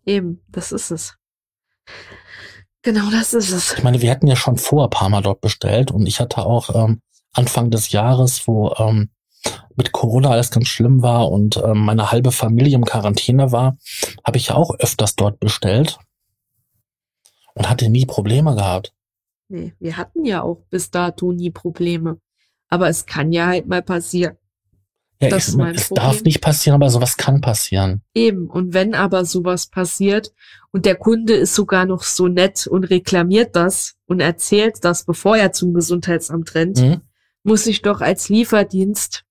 [0.05, 1.17] Eben, das ist es.
[2.83, 3.75] Genau, das ist es.
[3.75, 6.45] Ich meine, wir hatten ja schon vor ein paar Mal dort bestellt und ich hatte
[6.45, 7.01] auch ähm,
[7.33, 9.11] Anfang des Jahres, wo ähm,
[9.77, 13.77] mit Corona alles ganz schlimm war und ähm, meine halbe Familie im Quarantäne war,
[14.25, 15.99] habe ich ja auch öfters dort bestellt
[17.55, 18.93] und hatte nie Probleme gehabt.
[19.49, 22.19] Nee, wir hatten ja auch bis dato nie Probleme.
[22.69, 24.39] Aber es kann ja halt mal passieren,
[25.23, 26.05] ja, das ich, es Problem.
[26.05, 28.03] darf nicht passieren, aber sowas kann passieren.
[28.15, 28.49] Eben.
[28.49, 30.33] Und wenn aber sowas passiert
[30.71, 35.37] und der Kunde ist sogar noch so nett und reklamiert das und erzählt das, bevor
[35.37, 37.01] er zum Gesundheitsamt rennt, mhm.
[37.43, 39.25] muss ich doch als Lieferdienst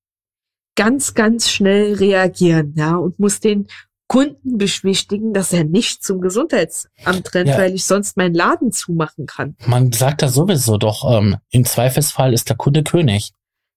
[0.76, 3.68] ganz, ganz schnell reagieren, ja, und muss den
[4.08, 7.58] Kunden beschwichtigen, dass er nicht zum Gesundheitsamt rennt, ja.
[7.58, 9.56] weil ich sonst meinen Laden zumachen kann.
[9.66, 13.32] Man sagt da sowieso doch, ähm, im Zweifelsfall ist der Kunde König.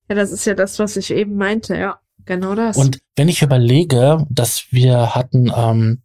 [0.08, 2.00] Ja, das ist ja das, was ich eben meinte, ja.
[2.26, 2.76] Genau das.
[2.76, 6.02] Und wenn ich überlege, dass wir hatten ähm,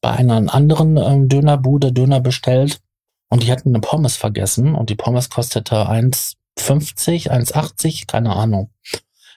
[0.00, 2.80] bei einer anderen ähm, Dönerbude Döner bestellt
[3.28, 8.70] und die hatten eine Pommes vergessen und die Pommes kostete 1,50, 1,80, keine Ahnung.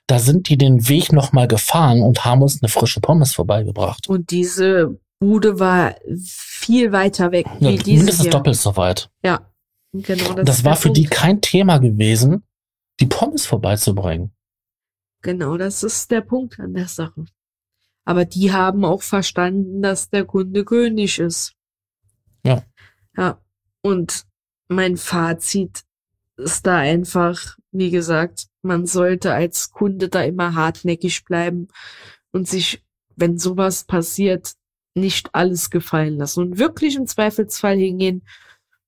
[0.08, 4.08] Da sind die den Weg nochmal gefahren und haben uns eine frische Pommes vorbeigebracht.
[4.08, 7.46] Und diese Bude war viel weiter weg.
[7.60, 8.32] Ja, mindestens hier.
[8.32, 9.10] doppelt so weit.
[9.24, 9.50] Ja,
[9.94, 10.34] genau.
[10.34, 10.98] Das, das war für Punkt.
[10.98, 12.44] die kein Thema gewesen,
[13.00, 14.34] die Pommes vorbeizubringen.
[15.24, 17.26] Genau, das ist der Punkt an der Sache.
[18.06, 21.56] Aber die haben auch verstanden, dass der Kunde König ist.
[22.46, 22.64] Ja.
[23.16, 23.42] Ja.
[23.82, 24.26] Und
[24.68, 25.84] mein Fazit
[26.36, 31.70] ist da einfach, wie gesagt, man sollte als Kunde da immer hartnäckig bleiben
[32.32, 32.84] und sich,
[33.16, 34.54] wenn sowas passiert,
[34.96, 38.24] nicht alles gefallen lassen und wirklich im Zweifelsfall hingehen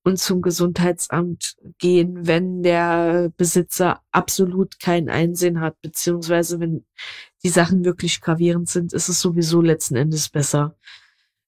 [0.05, 6.85] und zum Gesundheitsamt gehen, wenn der Besitzer absolut kein Einsehen hat, beziehungsweise wenn
[7.43, 10.75] die Sachen wirklich gravierend sind, ist es sowieso letzten Endes besser,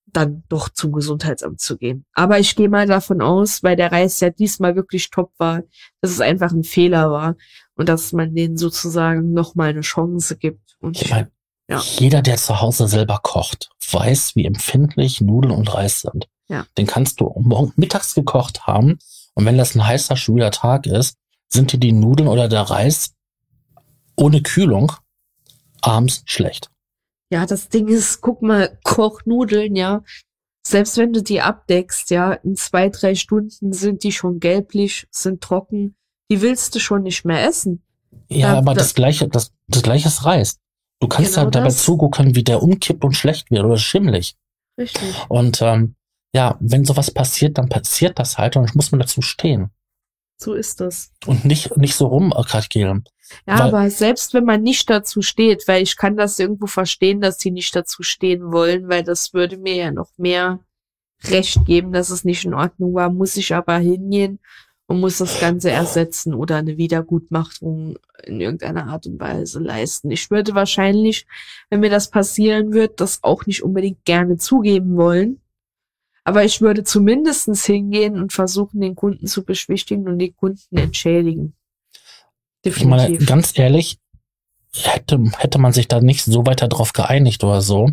[0.08, 2.06] dann doch zum Gesundheitsamt zu gehen.
[2.14, 5.62] Aber ich gehe mal davon aus, weil der Reis ja diesmal wirklich top war,
[6.02, 7.36] dass es einfach ein Fehler war
[7.76, 10.78] und dass man denen sozusagen nochmal eine Chance gibt.
[10.80, 11.30] Und ich meine,
[11.70, 11.80] ja.
[11.98, 16.28] jeder, der zu Hause selber kocht, weiß, wie empfindlich Nudeln und Reis sind.
[16.50, 16.66] Ja.
[16.78, 19.00] Den kannst du morgen mittags gekocht haben.
[19.34, 21.18] Und wenn das ein heißer, schwüler Tag ist,
[21.50, 23.14] sind dir die Nudeln oder der Reis
[24.16, 24.92] ohne Kühlung
[25.82, 26.70] abends schlecht.
[27.30, 30.04] Ja, das Ding ist, guck mal, Kochnudeln, ja.
[30.66, 35.42] Selbst wenn du die abdeckst, ja, in zwei, drei Stunden sind die schon gelblich, sind
[35.42, 35.96] trocken.
[36.30, 37.84] Die willst du schon nicht mehr essen.
[38.30, 40.58] Ja, da, aber das, das gleiche, das, das gleiche ist Reis.
[41.00, 41.84] Du kannst genau halt dabei das.
[41.84, 44.36] zugucken, wie der umkippt und schlecht wird oder schimmelig.
[44.78, 45.16] Richtig.
[45.30, 45.96] Und ähm,
[46.34, 49.72] ja, wenn sowas passiert, dann passiert das halt und dann muss man dazu stehen.
[50.40, 51.12] So ist das.
[51.26, 53.06] Und nicht, nicht so rumkrakehlen.
[53.48, 57.22] Ja, weil, aber selbst wenn man nicht dazu steht, weil ich kann das irgendwo verstehen,
[57.22, 60.60] dass sie nicht dazu stehen wollen, weil das würde mir ja noch mehr
[61.24, 64.40] Recht geben, dass es nicht in Ordnung war, muss ich aber hingehen
[64.88, 70.10] und muss das Ganze ersetzen oder eine Wiedergutmachung in irgendeiner Art und Weise leisten.
[70.12, 71.28] Ich würde wahrscheinlich,
[71.70, 75.42] wenn mir das passieren wird, das auch nicht unbedingt gerne zugeben wollen.
[76.24, 81.54] Aber ich würde zumindestens hingehen und versuchen, den Kunden zu beschwichtigen und den Kunden entschädigen.
[82.66, 82.82] Definitiv.
[82.82, 83.98] Ich meine, ganz ehrlich,
[84.74, 87.92] hätte, hätte man sich da nicht so weiter drauf geeinigt oder so,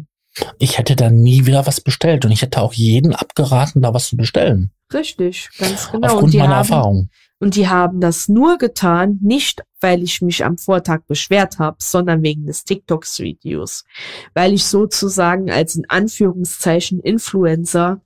[0.59, 4.09] ich hätte da nie wieder was bestellt und ich hätte auch jeden abgeraten, da was
[4.09, 4.70] zu bestellen.
[4.93, 6.14] Richtig, ganz genau.
[6.14, 7.11] Aufgrund meiner haben, Erfahrung.
[7.41, 12.22] Und die haben das nur getan, nicht weil ich mich am Vortag beschwert habe, sondern
[12.22, 13.85] wegen des TikToks-Videos.
[14.32, 18.01] Weil ich sozusagen als in Anführungszeichen Influencer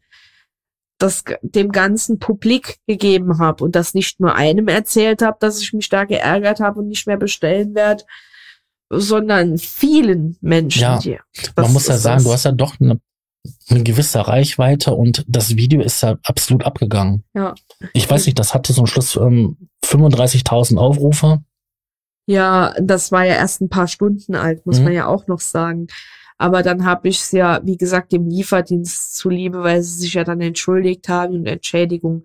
[0.99, 5.73] das dem ganzen Publik gegeben habe und das nicht nur einem erzählt habe, dass ich
[5.73, 8.05] mich da geärgert habe und nicht mehr bestellen werde,
[8.91, 10.83] sondern vielen Menschen.
[10.83, 11.21] Ja, hier.
[11.57, 12.25] man muss ja sagen, das.
[12.25, 13.01] du hast ja doch eine,
[13.69, 17.25] eine gewisse Reichweite und das Video ist ja absolut abgegangen.
[17.35, 17.55] Ja.
[17.93, 21.43] Ich weiß nicht, das hatte zum Schluss ähm, 35.000 Aufrufe.
[22.27, 24.85] Ja, das war ja erst ein paar Stunden alt, muss mhm.
[24.85, 25.87] man ja auch noch sagen.
[26.37, 30.25] Aber dann habe ich es ja, wie gesagt, dem Lieferdienst zuliebe, weil sie sich ja
[30.25, 32.25] dann entschuldigt haben und Entschädigung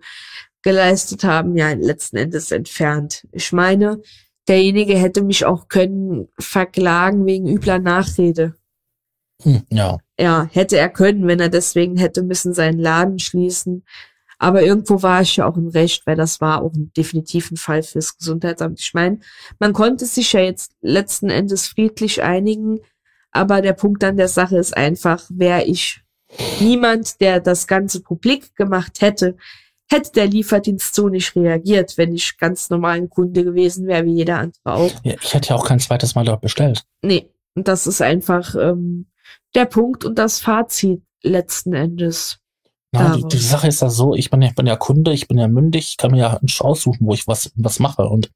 [0.62, 3.26] geleistet haben, ja letzten Endes entfernt.
[3.32, 4.00] Ich meine,
[4.48, 8.54] derjenige hätte mich auch können verklagen wegen übler Nachrede.
[9.42, 9.98] Hm, ja.
[10.18, 13.84] Ja, hätte er können, wenn er deswegen hätte müssen seinen Laden schließen.
[14.38, 17.82] Aber irgendwo war ich ja auch im Recht, weil das war auch ein definitiven Fall
[17.82, 18.80] fürs Gesundheitsamt.
[18.80, 19.20] Ich meine,
[19.58, 22.80] man konnte sich ja jetzt letzten Endes friedlich einigen,
[23.30, 26.00] aber der Punkt an der Sache ist einfach, wäre ich
[26.60, 29.36] niemand, der das Ganze publik gemacht hätte,
[29.90, 34.14] hätte der Lieferdienst so nicht reagiert, wenn ich ganz normal ein Kunde gewesen wäre, wie
[34.14, 34.92] jeder andere auch.
[35.02, 36.84] Ja, ich hätte ja auch kein zweites Mal dort bestellt.
[37.02, 39.06] Nee, und das ist einfach ähm,
[39.54, 42.38] der Punkt und das Fazit letzten Endes.
[42.92, 45.26] Na, die, die, Sache ist ja so, ich bin ja, ich bin ja Kunde, ich
[45.26, 48.30] bin ja mündig, ich kann mir ja aussuchen, wo ich was, was mache und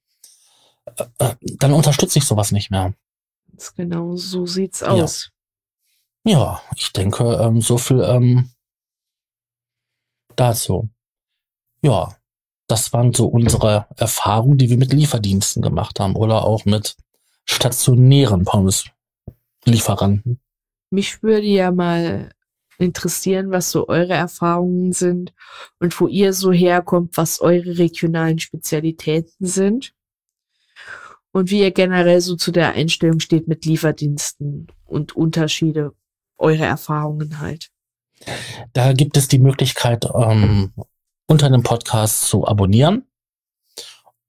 [0.96, 2.92] äh, äh, dann unterstütze ich sowas nicht mehr.
[3.50, 5.30] Ganz genau, so sieht's aus.
[6.24, 8.50] Ja, ja ich denke, ähm, so viel ähm,
[10.34, 10.88] dazu
[11.82, 12.16] ja,
[12.66, 16.96] das waren so unsere Erfahrungen, die wir mit Lieferdiensten gemacht haben oder auch mit
[17.44, 20.38] stationären Pommes-Lieferanten.
[20.90, 22.30] Mich würde ja mal
[22.78, 25.32] interessieren, was so eure Erfahrungen sind
[25.80, 29.94] und wo ihr so herkommt, was eure regionalen Spezialitäten sind
[31.32, 35.94] und wie ihr generell so zu der Einstellung steht mit Lieferdiensten und Unterschiede,
[36.36, 37.70] eure Erfahrungen halt.
[38.72, 40.72] Da gibt es die Möglichkeit, ähm,
[41.28, 43.04] unter dem Podcast zu abonnieren.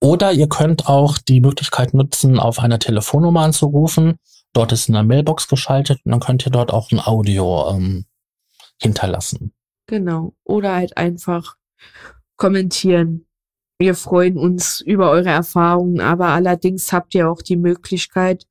[0.02, 4.18] Oder ihr könnt auch die Möglichkeit nutzen, auf einer Telefonnummer anzurufen.
[4.54, 8.06] Dort ist eine Mailbox geschaltet und dann könnt ihr dort auch ein Audio ähm,
[8.82, 9.54] hinterlassen.
[9.88, 10.34] Genau.
[10.44, 11.56] Oder halt einfach
[12.38, 13.26] kommentieren.
[13.80, 18.46] Wir freuen uns über eure Erfahrungen, aber allerdings habt ihr auch die Möglichkeit,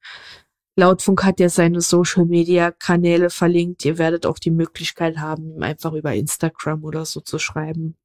[0.78, 3.84] Lautfunk hat ja seine Social Media Kanäle verlinkt.
[3.84, 7.96] Ihr werdet auch die Möglichkeit haben, einfach über Instagram oder so zu schreiben.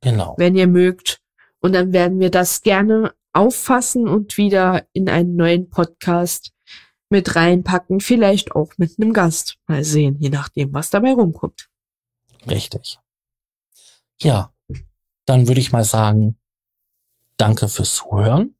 [0.00, 0.34] Genau.
[0.38, 1.20] Wenn ihr mögt.
[1.60, 6.52] Und dann werden wir das gerne auffassen und wieder in einen neuen Podcast
[7.08, 8.00] mit reinpacken.
[8.00, 9.58] Vielleicht auch mit einem Gast.
[9.66, 11.68] Mal sehen, je nachdem, was dabei rumkommt.
[12.48, 12.98] Richtig.
[14.20, 14.52] Ja,
[15.24, 16.38] dann würde ich mal sagen,
[17.36, 18.54] danke fürs Zuhören.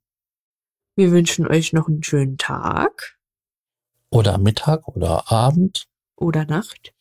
[0.95, 3.17] Wir wünschen euch noch einen schönen Tag.
[4.09, 5.87] Oder Mittag oder Abend.
[6.15, 6.93] Oder Nacht.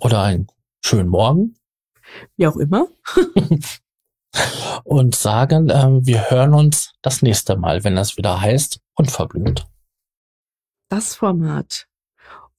[0.00, 0.46] Oder einen
[0.80, 1.56] schönen Morgen
[2.36, 2.88] wie auch immer.
[4.84, 9.66] und sagen, äh, wir hören uns das nächste Mal, wenn das wieder heißt, unverblümt.
[10.88, 11.86] Das Format,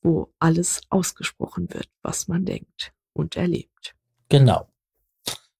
[0.02, 3.96] wo alles ausgesprochen wird, was man denkt und erlebt.
[4.30, 4.68] Genau.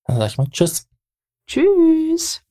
[0.06, 0.88] Dann sag ich mal Tschüss.
[1.48, 2.44] Tschüss.